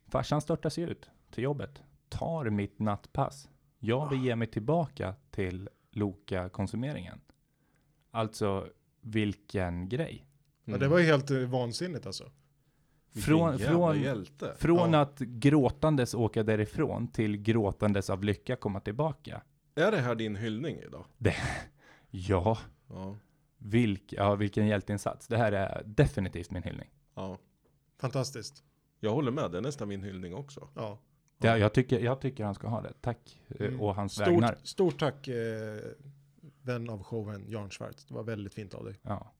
[0.08, 1.82] farsan störtar sig ut till jobbet,
[2.18, 3.48] tar mitt nattpass.
[3.78, 7.20] Jag beger mig tillbaka till Loka-konsumeringen.
[8.10, 8.68] Alltså,
[9.00, 10.26] vilken grej.
[10.64, 12.30] Ja, det var ju helt eh, vansinnigt alltså.
[13.14, 14.24] Från, från,
[14.58, 15.00] från Ja.
[15.00, 19.42] att gråtandes åka därifrån till gråtandes av lycka komma tillbaka.
[19.74, 21.04] Är det här din hyllning idag?
[22.10, 22.58] Ja,
[22.88, 23.16] Ja.
[23.58, 25.28] vilk, ja vilken hjälteinsats.
[25.28, 26.88] Det här är definitivt min hyllning.
[27.14, 27.38] ja.
[28.00, 28.62] Fantastiskt.
[29.00, 30.68] Jag håller med, det är nästan min hyllning också.
[30.74, 30.98] Ja.
[31.42, 32.92] Ja, jag, tycker, jag tycker han ska ha det.
[33.00, 33.40] Tack.
[33.48, 33.80] eh, Mm.
[33.80, 34.54] Och hans vägnar.
[34.54, 35.78] Stort, stort tack eh,
[36.62, 38.04] vän av showen Jan Schwarz.
[38.04, 38.94] Det var väldigt fint av dig.
[39.02, 39.32] Ja.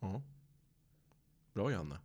[0.00, 0.22] Ja.
[1.54, 1.96] Bra Janne.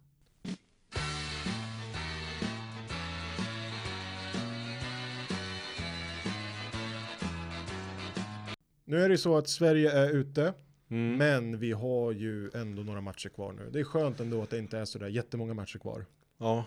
[8.86, 10.53] Nu är det ju så att Sverige är ute,
[10.91, 11.18] Mm.
[11.18, 13.70] men vi har ju ändå några matcher kvar nu.
[13.72, 16.05] Det är skönt ändå att det inte är så där jättemånga matcher kvar.
[16.38, 16.66] Ja.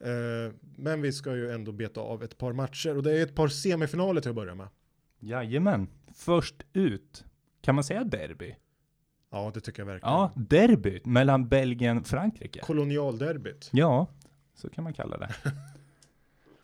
[0.00, 3.34] Eh, men vi ska ju ändå beta av ett par matcher och det är ett
[3.34, 4.68] par semifinaler till att börja med.
[5.18, 5.88] Jajamän.
[6.14, 7.24] Först ut.
[7.60, 8.54] Kan man säga derby?
[9.30, 10.14] Ja, det tycker jag verkligen.
[10.14, 12.60] Ja, derby mellan Belgien och Frankrike.
[12.60, 13.70] Kolonialderbyt.
[13.72, 14.06] Ja,
[14.54, 15.34] så kan man kalla det.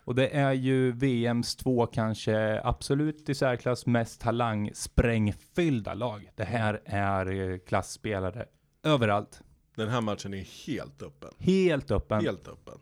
[0.05, 6.31] Och det är ju VMs två kanske absolut i särklass mest talangsprängfyllda lag.
[6.35, 8.47] Det här är eh, klassspelare
[8.83, 9.43] överallt.
[9.77, 11.31] Den här matchen är helt öppen.
[11.39, 12.25] Helt öppen.
[12.25, 12.79] Helt öppen.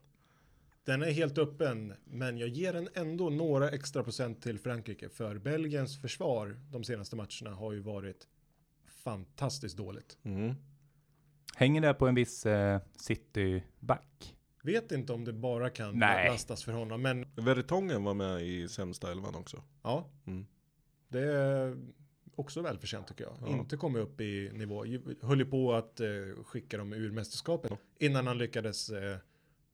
[0.84, 5.08] Den är helt öppen, men jag ger den ändå några extra procent till Frankrike.
[5.08, 8.28] För Belgiens försvar de senaste matcherna har ju varit
[8.86, 10.18] fantastiskt dåligt.
[10.22, 10.54] Mm.
[11.56, 14.36] Hänger det på en viss eh, City-back?
[14.62, 16.28] Vet inte om det bara kan Nej.
[16.30, 19.62] lastas för honom, men Vertongen var med i sämsta elvan också.
[19.82, 20.10] ja.
[20.26, 20.46] Mm.
[21.08, 21.76] Det är
[22.34, 23.36] också välförtjänt tycker jag.
[23.40, 23.48] Ja.
[23.48, 24.84] Inte kommit upp i nivå.
[25.22, 26.08] Höll ju på att eh,
[26.44, 29.16] skicka dem ur mästerskapet innan han lyckades eh,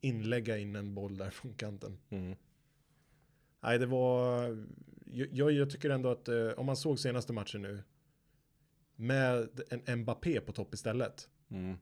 [0.00, 1.98] inlägga in en boll där från kanten.
[2.10, 2.36] Mm.
[3.60, 4.42] Nej, det var...
[5.12, 7.82] Jag, jag tycker ändå att eh, om man såg senaste matchen nu
[8.96, 11.76] med en Mbappé på topp istället, Mm.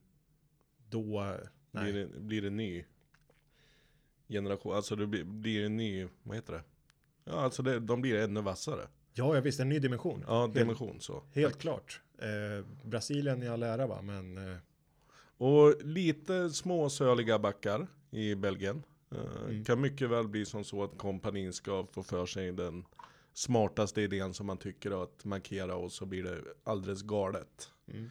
[0.88, 1.36] då...
[1.70, 1.92] Nej.
[1.92, 2.84] Blir, det, blir det ny
[4.28, 6.62] generation, alltså det blir, blir en ny, vad heter det?
[7.24, 8.88] Ja, alltså det, de blir ännu vassare.
[9.14, 10.24] Ja, jag visst, en ny dimension.
[10.26, 11.22] Ja, helt, dimension så.
[11.32, 12.00] helt klart.
[12.18, 14.36] Eh, Brasilien i all ära va, men...
[14.52, 14.56] Eh,
[15.36, 18.82] Och lite små söliga backar i Belgien.
[19.10, 19.64] Eh, Mm.
[19.64, 22.84] Kan mycket väl bli som så att kompanin ska få för sig den
[23.32, 27.70] smartaste idén som man tycker att markera och så blir det alldeles galet.
[27.88, 28.10] mm.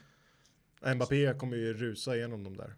[0.95, 2.75] Mbappé kommer ju rusa igenom dem där.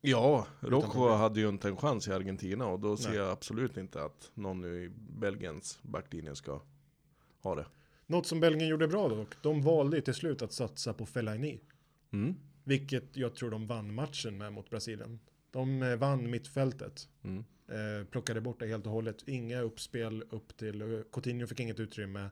[0.00, 3.18] Ja, Rojo hade ju inte en chans i Argentina och då ser Nej.
[3.18, 4.88] jag absolut inte att någon nu i
[5.18, 6.60] Belgiens backlinje ska
[7.42, 7.66] ha det.
[8.06, 11.60] Något som Belgien gjorde bra dock, de valde till slut att satsa på Fellaini.
[12.12, 12.34] Mm.
[12.64, 15.20] Vilket jag tror de vann matchen med mot Brasilien.
[15.50, 17.08] De eh, vann mittfältet.
[17.24, 17.44] Mm.
[17.68, 19.22] Eh, plockade bort det helt och hållet.
[19.28, 22.30] Inga uppspel upp till, eh, Coutinho fick inget utrymme.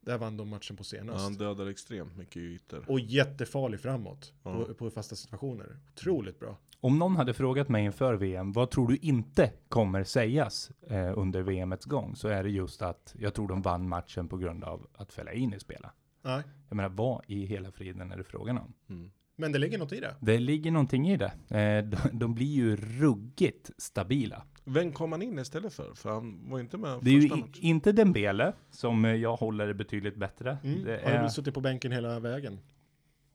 [0.00, 1.20] Där vann de matchen på Ja, senast.
[1.22, 2.84] han dödar extremt mycket ytor.
[2.88, 4.64] Och jättefarlig framåt Ja.
[4.64, 5.76] på, på fasta situationer.
[5.94, 6.58] Otroligt bra.
[6.80, 11.42] Om någon hade frågat mig inför VM, vad tror du inte kommer sägas eh, under
[11.42, 12.16] VMets gång?
[12.16, 15.32] Så är det just att jag tror de vann matchen på grund av att fälla
[15.32, 15.92] in i spela.
[16.22, 18.72] Nej, Jag menar, vad i hela friden är det frågan om?
[18.88, 19.10] Mm.
[19.42, 20.14] Men det ligger något i det.
[20.20, 21.32] Det ligger någonting i det.
[21.58, 24.42] Eh, de, de blir ju ruggigt stabila.
[24.64, 25.94] Vem kom han in istället för?
[25.94, 29.36] För han var inte med Det är ju första i, inte Dembele, som eh, jag
[29.36, 30.58] håller betydligt bättre.
[30.64, 30.84] Mm.
[30.84, 32.58] Det Har är väl suttit på bänken hela vägen.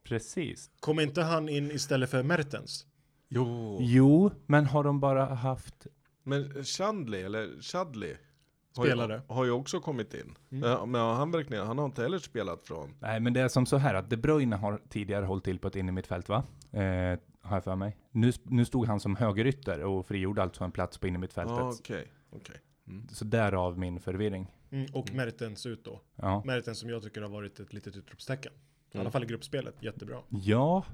[0.04, 0.70] precis.
[0.80, 2.86] Kom inte han in istället för Mertens?
[3.30, 3.78] Jo.
[3.82, 5.88] Jo, men har de bara haft...
[6.24, 8.16] Men Chandley, eller Chadley,
[8.84, 9.22] Spelare.
[9.28, 10.36] Har, ju, också kommit in.
[10.52, 10.92] Mm.
[10.92, 12.94] Men han verkligen, han har inte heller spelat från.
[13.00, 15.68] Nej, men det är som så här att De Bruyne har tidigare hållit till på
[15.68, 16.44] ett innermittfält, va?
[16.72, 17.98] Eh, har jag för mig.
[18.12, 21.58] Nu, nu stod han som högerytter och frigjorde alltså en plats på innermittfältet.
[21.58, 22.12] Ja, okej.
[22.30, 22.56] okej.
[22.88, 23.08] Mm.
[23.10, 24.54] Så därav min förvirring.
[24.72, 26.02] Mm, och Mertens ut då.
[26.16, 26.44] Ja.
[26.46, 28.52] Mertens som jag tycker har varit ett litet utropstecken.
[28.54, 29.12] I alla Mm.
[29.12, 30.18] fall i gruppspelet, jättebra.
[30.30, 30.86] ja,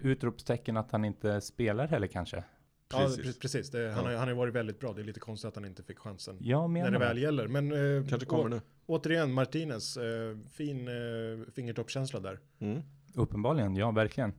[0.00, 2.44] utropstecken att han inte spelar heller kanske.
[2.92, 3.36] Ja, Precis.
[3.36, 3.70] pre- precis.
[3.70, 4.10] Det, han, Ja.
[4.10, 4.92] har, han har ju varit väldigt bra.
[4.92, 7.46] Det är lite konstigt att han inte fick chansen Jag när det menar väl gäller.
[7.48, 8.60] Men eh, Kanske kommer å, nu.
[8.86, 12.38] återigen, Martinez, eh, fin eh, fingertoppskänsla där.
[12.58, 12.82] Mm.
[13.14, 14.32] Uppenbarligen, ja verkligen.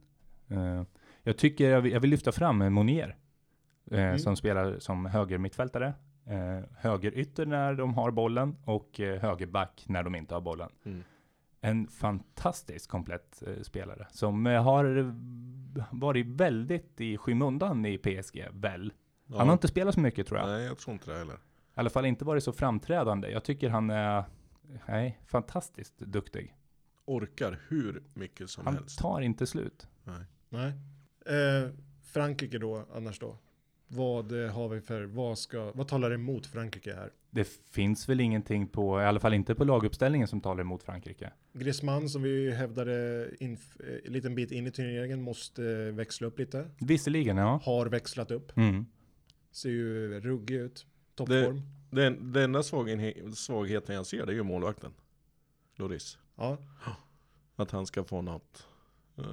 [0.50, 0.84] Eh,
[1.24, 3.16] jag tycker jag vill, jag vill lyfta fram eh, Monier.
[3.92, 4.20] eh, Mm.
[4.20, 5.94] Som spelar som höger mittfältare.
[6.32, 10.70] Uh, högerytter när de har bollen och högerback när de inte har bollen.
[10.86, 11.04] Mm.
[11.66, 15.14] En fantastiskt komplett eh, spelare som eh, har
[15.92, 18.94] varit väldigt i skymundan i PSG, väl?
[19.26, 19.38] Ja.
[19.38, 20.48] Han har inte spelat så mycket tror jag.
[20.48, 21.34] Nej, jag tror inte det heller.
[21.34, 21.38] I
[21.74, 23.30] alla fall inte varit så framträdande.
[23.30, 24.24] Jag tycker han är,
[24.88, 26.56] nej, fantastiskt duktig.
[27.06, 29.00] Orkar hur mycket som Han helst.
[29.00, 29.88] tar inte slut.
[30.04, 30.26] Nej.
[30.50, 30.74] Nej.
[31.26, 31.70] Eh,
[32.04, 33.38] Frankrike då, annars då?
[33.88, 37.12] Vad eh, har vi för, vad ska, vad talar emot Frankrike här?
[37.30, 41.32] Det finns väl ingenting på, i alla fall inte på laguppställningen som talar emot Frankrike.
[41.54, 43.48] Griezmann som vi hävdade eh,
[44.06, 46.70] en liten bit in i turneringen måste eh, växla upp lite.
[46.80, 47.62] Visserligen, ja.
[47.64, 48.58] Har växlat upp.
[48.58, 48.86] Mm.
[49.52, 50.86] Ser ju ruggig ut.
[51.16, 51.62] Toppform.
[51.90, 54.92] Den, den enda svagen, svagheten jag ser det är ju målvakten.
[55.76, 56.18] Loris.
[56.36, 56.58] Ja,
[57.56, 58.68] Att han ska få något
[59.20, 59.26] uh,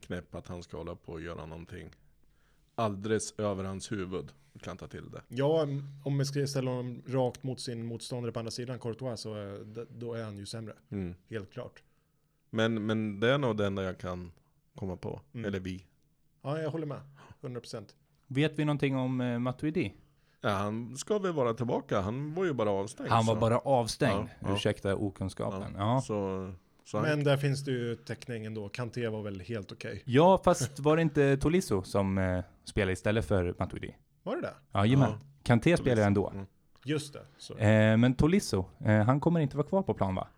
[0.00, 1.90] knäpp, att han ska hålla på och göra någonting
[2.74, 4.32] alldeles över hans huvud.
[4.60, 5.22] Klanta till det.
[5.28, 5.66] ja,
[6.04, 9.54] om vi ska ställa honom rakt mot sin motståndare på andra sidan, Courtois, så eh,
[9.88, 10.74] då är han ju sämre.
[10.90, 11.14] Mm.
[11.30, 11.82] Helt klart.
[12.50, 14.32] Men, men det är nog det enda jag kan
[14.74, 15.20] komma på.
[15.32, 15.44] Mm.
[15.44, 15.86] Eller vi.
[16.42, 17.00] Ja, jag håller med.
[17.40, 17.84] 100%.
[18.26, 19.94] Vet vi någonting om uh, Matuidi?
[20.40, 22.00] Ja, han ska väl vara tillbaka.
[22.00, 23.10] Han var ju bara avstängd.
[23.10, 23.40] Han var så.
[23.40, 24.28] bara avstängd.
[24.40, 24.54] Ja, ja.
[24.54, 25.74] Ursäkta okunskapen.
[25.76, 26.00] Ja, Ja.
[26.00, 26.52] Så,
[26.84, 28.68] så han, Men där finns det ju täckning ändå.
[28.68, 30.02] Kanté var väl helt okej.
[30.04, 33.94] ja, fast var det inte Tolisso som uh, spelade istället för Matuidi?
[34.22, 34.78] Var det det?
[34.78, 35.10] Jajamän.
[35.10, 35.18] Ja.
[35.42, 36.30] Kanté spelar ändå.
[36.30, 36.46] Mm.
[36.84, 37.22] Just det.
[37.38, 37.56] Så.
[37.56, 40.28] Eh, men Tolisso, eh, han kommer inte vara kvar på plan va?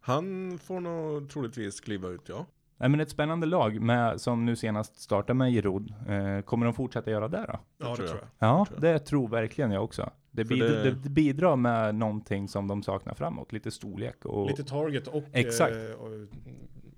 [0.00, 2.46] Han får nog troligtvis kliva ut, ja.
[2.76, 5.94] Nej men ett spännande lag med, som nu senast startar med Giroud.
[6.08, 7.60] Eh, kommer de fortsätta göra det då?
[7.78, 8.16] ja, det tror tror jag.
[8.38, 8.48] jag.
[8.48, 10.10] Ja, tror det tror verkligen jag också.
[10.34, 11.10] Det, bidr- det- det...
[11.10, 13.52] bidrar med någonting som de saknar framåt.
[13.52, 14.46] Lite storlek och...
[14.46, 15.76] Lite target och, Exakt.
[15.76, 16.28] eh, och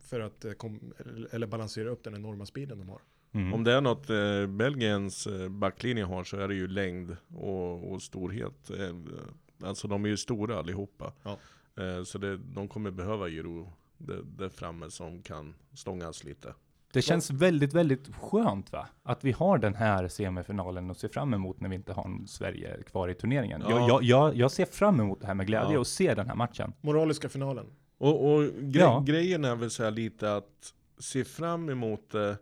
[0.01, 0.93] för att eh, kom,
[1.33, 3.01] eller balansera upp den enorma speeden de har.
[3.33, 3.55] Mm.
[3.55, 7.93] Om det är något eh, Belgiens eh, backlinje har så är det ju längd och,
[7.93, 8.71] och storhet.
[9.63, 11.13] Alltså de är ju stora allihopa.
[11.23, 11.39] Ja.
[11.83, 16.55] Eh, så det, de kommer behöva Giro där, där framme som kan stångas lite.
[16.95, 18.87] Det känns väldigt, väldigt skönt va?
[19.03, 22.83] Att vi har den här semifinalen att se fram emot när vi inte har Sverige
[22.83, 23.63] kvar i turneringen.
[23.69, 23.71] Ja.
[23.71, 25.79] Jag, jag, jag, jag ser fram emot det här med glädje Ja.
[25.79, 26.73] och se den här matchen.
[26.81, 27.67] Moraliska finalen.
[27.99, 29.03] Och, och gre- Ja.
[29.07, 32.37] grejen är väl så här lite att se fram emot det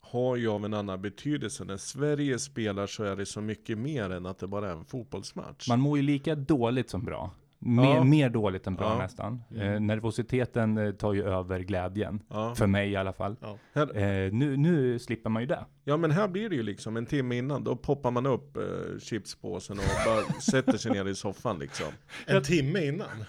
[0.00, 1.64] har ju av en annan betydelse.
[1.64, 4.84] När Sverige spelar så är det så mycket mer än att det bara är en
[4.84, 5.68] fotbollsmatch.
[5.68, 7.30] Man mår ju lika dåligt som bra.
[7.64, 8.04] Mer, Ja.
[8.04, 8.98] mer dåligt än bra Ja.
[8.98, 9.42] nästan.
[9.50, 9.74] Mm.
[9.74, 12.22] Eh, nervositeten eh, tar ju över glädjen.
[12.28, 12.54] ja.
[12.54, 13.36] För mig i alla fall.
[13.40, 13.58] Ja.
[13.72, 15.64] Här, Eh, nu, nu slipper man ju det.
[15.84, 18.98] ja men här blir det ju liksom en timme innan, då poppar man upp eh,
[19.00, 21.86] chipspåsen och bara sätter sig ner i soffan liksom.
[22.26, 23.24] En timme innan.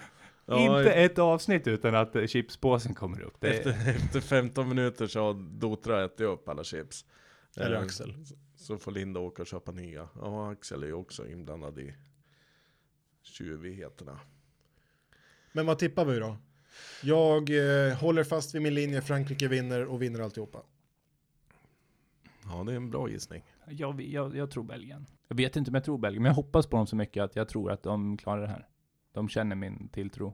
[0.46, 3.36] Ja, Inte ett avsnitt utan att eh, chipspåsen kommer upp.
[3.40, 7.06] Det, efter, efter 15 minuter så har Dotra ätit upp alla chips.
[7.58, 8.14] Eller Eh, Axel.
[8.58, 10.08] Så får Linda åka och köpa nya.
[10.22, 11.94] Ja, Axel är ju också inblandad i
[13.26, 14.20] tjuvigheterna.
[15.52, 16.38] Men vad tippar vi då?
[17.04, 19.02] Jag eh, håller fast vid min linje.
[19.02, 20.64] Frankrike vinner och vinner alltihopa.
[22.44, 23.44] Ja, det är en bra gissning.
[23.70, 25.06] jag, jag, jag tror Belgien.
[25.28, 27.36] Jag vet inte om jag tror Belgien, men jag hoppas på dem så mycket att
[27.36, 28.68] jag tror att de klarar det här.
[29.12, 30.34] De känner min tilltro.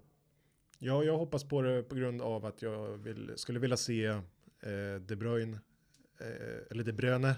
[0.80, 4.22] Ja, jag hoppas på det på grund av att jag vill, skulle vilja se eh,
[5.00, 5.60] De Bruyne,
[6.20, 7.36] eh, eller De Bruyne,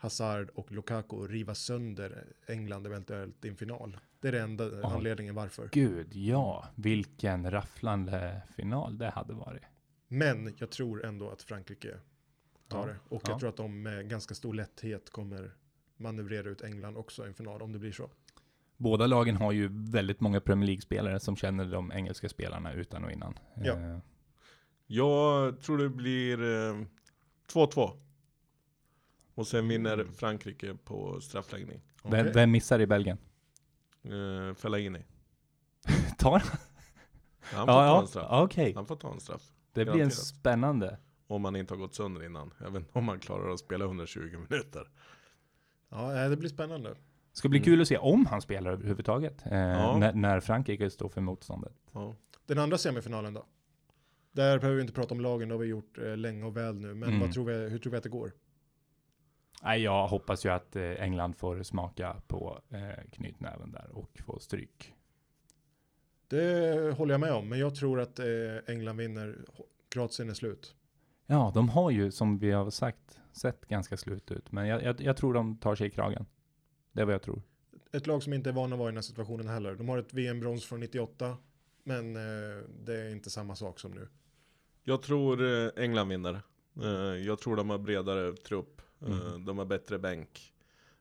[0.00, 3.98] Hazard och Lukaku riva sönder England eventuellt i en final.
[4.20, 4.94] Det är den enda Ja.
[4.94, 5.68] anledningen varför.
[5.72, 6.68] Gud, ja.
[6.74, 9.62] Vilken rafflande final det hade varit.
[10.08, 11.94] Men jag tror ändå att Frankrike
[12.68, 12.86] tar Ja.
[12.86, 12.96] det.
[13.08, 13.30] Och Ja.
[13.30, 15.54] jag tror att de med ganska stor lätthet kommer
[15.96, 18.10] manövrera ut England också i en final om det blir så.
[18.76, 23.10] Båda lagen har ju väldigt många Premier League-spelare som känner de engelska spelarna utan och
[23.12, 23.38] innan.
[23.54, 23.72] Ja.
[23.76, 23.98] Eh,
[24.86, 26.80] Jag tror det blir eh,
[27.52, 27.90] 2-2.
[29.34, 30.12] Och sen vinner Mm.
[30.12, 31.80] Frankrike på straffläggning.
[32.02, 32.32] vem, Okej.
[32.34, 33.18] vem missar i Belgien?
[34.02, 35.04] Eh, Fellaini.
[36.18, 36.58] Tar han?
[37.40, 38.26] Han får ta Ja, en straff.
[38.30, 38.42] ja.
[38.42, 38.72] Okej.
[38.74, 39.42] Han får ta en straff.
[39.72, 40.26] Det blir en garanterat.
[40.26, 40.98] spännande.
[41.26, 42.54] Om han inte har gått sönder innan.
[42.58, 44.20] Jag vet inte om han klarar att spela 120
[44.50, 44.88] minuter.
[45.88, 46.94] Ja, det blir spännande.
[47.32, 47.64] Ska bli Mm.
[47.64, 49.46] kul att se om han spelar överhuvudtaget.
[49.46, 49.96] Eh, Ja.
[49.98, 51.72] när, när Frankrike står för motståndet.
[51.92, 52.14] Ja.
[52.46, 53.44] Den andra semifinalen då?
[54.32, 56.74] Där behöver vi inte prata om lagen, det har vi gjort eh, länge och väl
[56.80, 56.94] nu.
[56.94, 57.20] Men Mm.
[57.20, 58.32] vad tror vi, hur tror vi att det går?
[59.62, 64.38] Nej, jag hoppas ju att eh, England får smaka på eh, knytnäven där och få
[64.38, 64.94] stryk.
[66.28, 68.26] Det håller jag med om, men jag tror att eh,
[68.66, 69.38] England vinner.
[69.88, 70.74] Kroatien är slut.
[71.26, 75.00] Ja, de har ju som vi har sagt sett ganska slut ut, men jag, jag,
[75.00, 76.26] jag tror de tar sig i kragen.
[76.92, 77.42] Det är vad jag tror.
[77.92, 79.74] Ett lag som inte är vana att vara i den här situationen heller.
[79.74, 81.36] De har ett VM-brons från 98,
[81.84, 82.14] men
[82.84, 84.08] det är inte samma sak som nu.
[84.82, 85.42] Jag tror
[85.78, 86.40] England vinner.
[87.26, 88.82] Jag tror de har bredare trupp.
[89.00, 89.44] Eh, Mm.
[89.44, 90.52] De har bättre bänk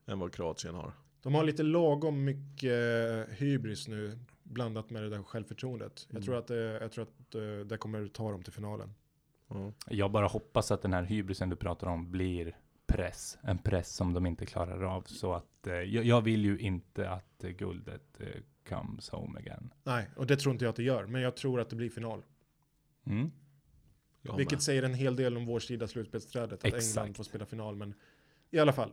[0.06, 0.92] än vad Kroatien har.
[1.22, 6.06] De har lite lagom mycket hybris nu, blandat med det där självförtroendet.
[6.08, 6.24] Jag Mm.
[6.26, 8.94] tror att, det, jag tror att eh, det kommer ta dem till finalen.
[9.48, 9.74] Ja.
[9.88, 13.38] Jag bara hoppas att den här hybrisen du pratar om blir press.
[13.42, 15.02] En press som de inte klarar av.
[15.02, 18.28] Så att eh, jag, jag vill ju inte att eh, guldet eh,
[18.70, 19.74] comes home again.
[19.84, 21.90] Nej, och det tror inte jag att det gör, men jag tror att det blir
[21.90, 22.22] final.
[23.06, 23.32] Mm.
[24.22, 24.64] Jag Vilket med.
[24.64, 26.98] säger en hel del om vår sida slutspelsträdet, att Exakt.
[26.98, 27.94] England får spela final, men
[28.52, 28.92] i alla fall.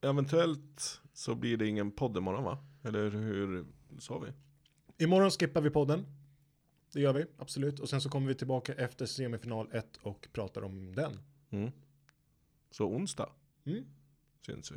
[0.00, 2.58] Eventuellt så blir det ingen podd imorgon va?
[2.82, 3.66] Eller hur
[3.98, 4.32] sa vi?
[5.04, 6.06] Imorgon skippar vi podden.
[6.92, 7.80] Det gör vi, absolut.
[7.80, 11.20] Och sen så kommer vi tillbaka efter semifinal 1 och pratar om den.
[11.50, 11.70] Mm.
[12.70, 13.30] Så onsdag
[13.66, 13.84] Mm.
[14.46, 14.76] syns vi.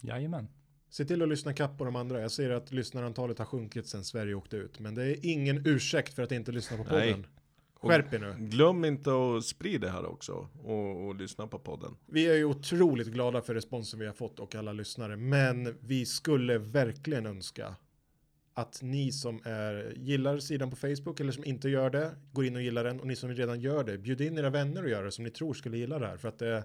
[0.00, 0.48] Jajamän.
[0.88, 2.20] Se till att lyssna kapp på de andra.
[2.20, 4.78] Jag ser att lyssnarantalet har sjunkit sen Sverige åkte ut.
[4.78, 7.12] Men det är ingen ursäkt för att inte lyssna på Nej.
[7.12, 7.26] podden.
[7.74, 8.34] Skärp er nu.
[8.38, 11.96] Glöm inte att sprida det här också och, och lyssna på podden.
[12.06, 15.16] Vi är ju otroligt glada för responsen vi har fått och alla lyssnare.
[15.16, 17.76] Men vi skulle verkligen önska
[18.54, 22.56] att ni som är, gillar sidan på Facebook eller som inte gör det, går in
[22.56, 23.00] och gillar den.
[23.00, 25.30] Och ni som redan gör det, bjud in era vänner och gör det som ni
[25.30, 26.16] tror skulle gilla det här.
[26.16, 26.64] För att det,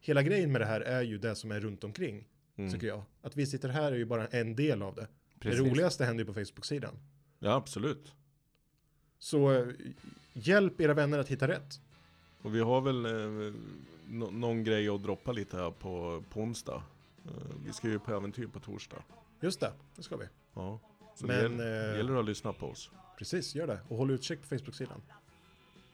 [0.00, 2.28] hela grejen med det här är ju det som är runt omkring,
[2.60, 2.72] Mm.
[2.72, 3.02] tycker jag.
[3.22, 5.08] Att vi sitter här är ju bara en del av det.
[5.38, 5.60] Precis.
[5.60, 6.94] Det roligaste händer ju på Facebook-sidan.
[7.38, 8.12] Ja absolut.
[9.18, 9.66] Så eh,
[10.32, 11.80] hjälp era vänner att hitta rätt.
[12.42, 13.54] Och vi har väl eh,
[14.08, 16.82] nå- någon grej att droppa lite här på, på onsdag.
[17.24, 17.32] Eh,
[17.66, 19.02] vi ska ju på äventyr på torsdag.
[19.40, 20.26] Just det, det ska vi.
[20.54, 20.80] Ja.
[21.14, 22.90] Så Men, det gäller, eh, gäller att lyssna på oss.
[23.18, 23.80] Precis, gör det.
[23.88, 25.02] Och håll utkik på Facebook-sidan.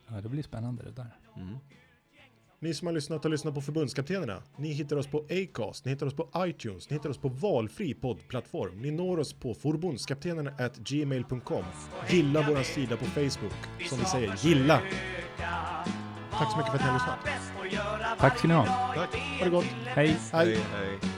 [0.07, 1.17] Ja, det blir spännande det där.
[1.37, 1.57] Mm.
[2.59, 6.07] Ni som har lyssnat och lyssnat på förbundskaptenerna, ni hittar oss på Acast, ni hittar
[6.07, 8.83] oss på iTunes, ni hittar oss på valfri poddplattform.
[8.83, 11.65] Ni når oss på förbundskaptenerna at gmail.com.
[12.09, 13.89] Gilla våran sida på Facebook.
[13.89, 14.81] Som vi säger, gilla!
[16.33, 18.19] Tack så mycket för att ni har lyssnat.
[18.19, 18.67] Tack ska ni ha.
[18.95, 19.65] Tack, ha det gott.
[19.85, 20.17] Hej.
[20.33, 20.59] Hej!
[20.73, 21.16] hej.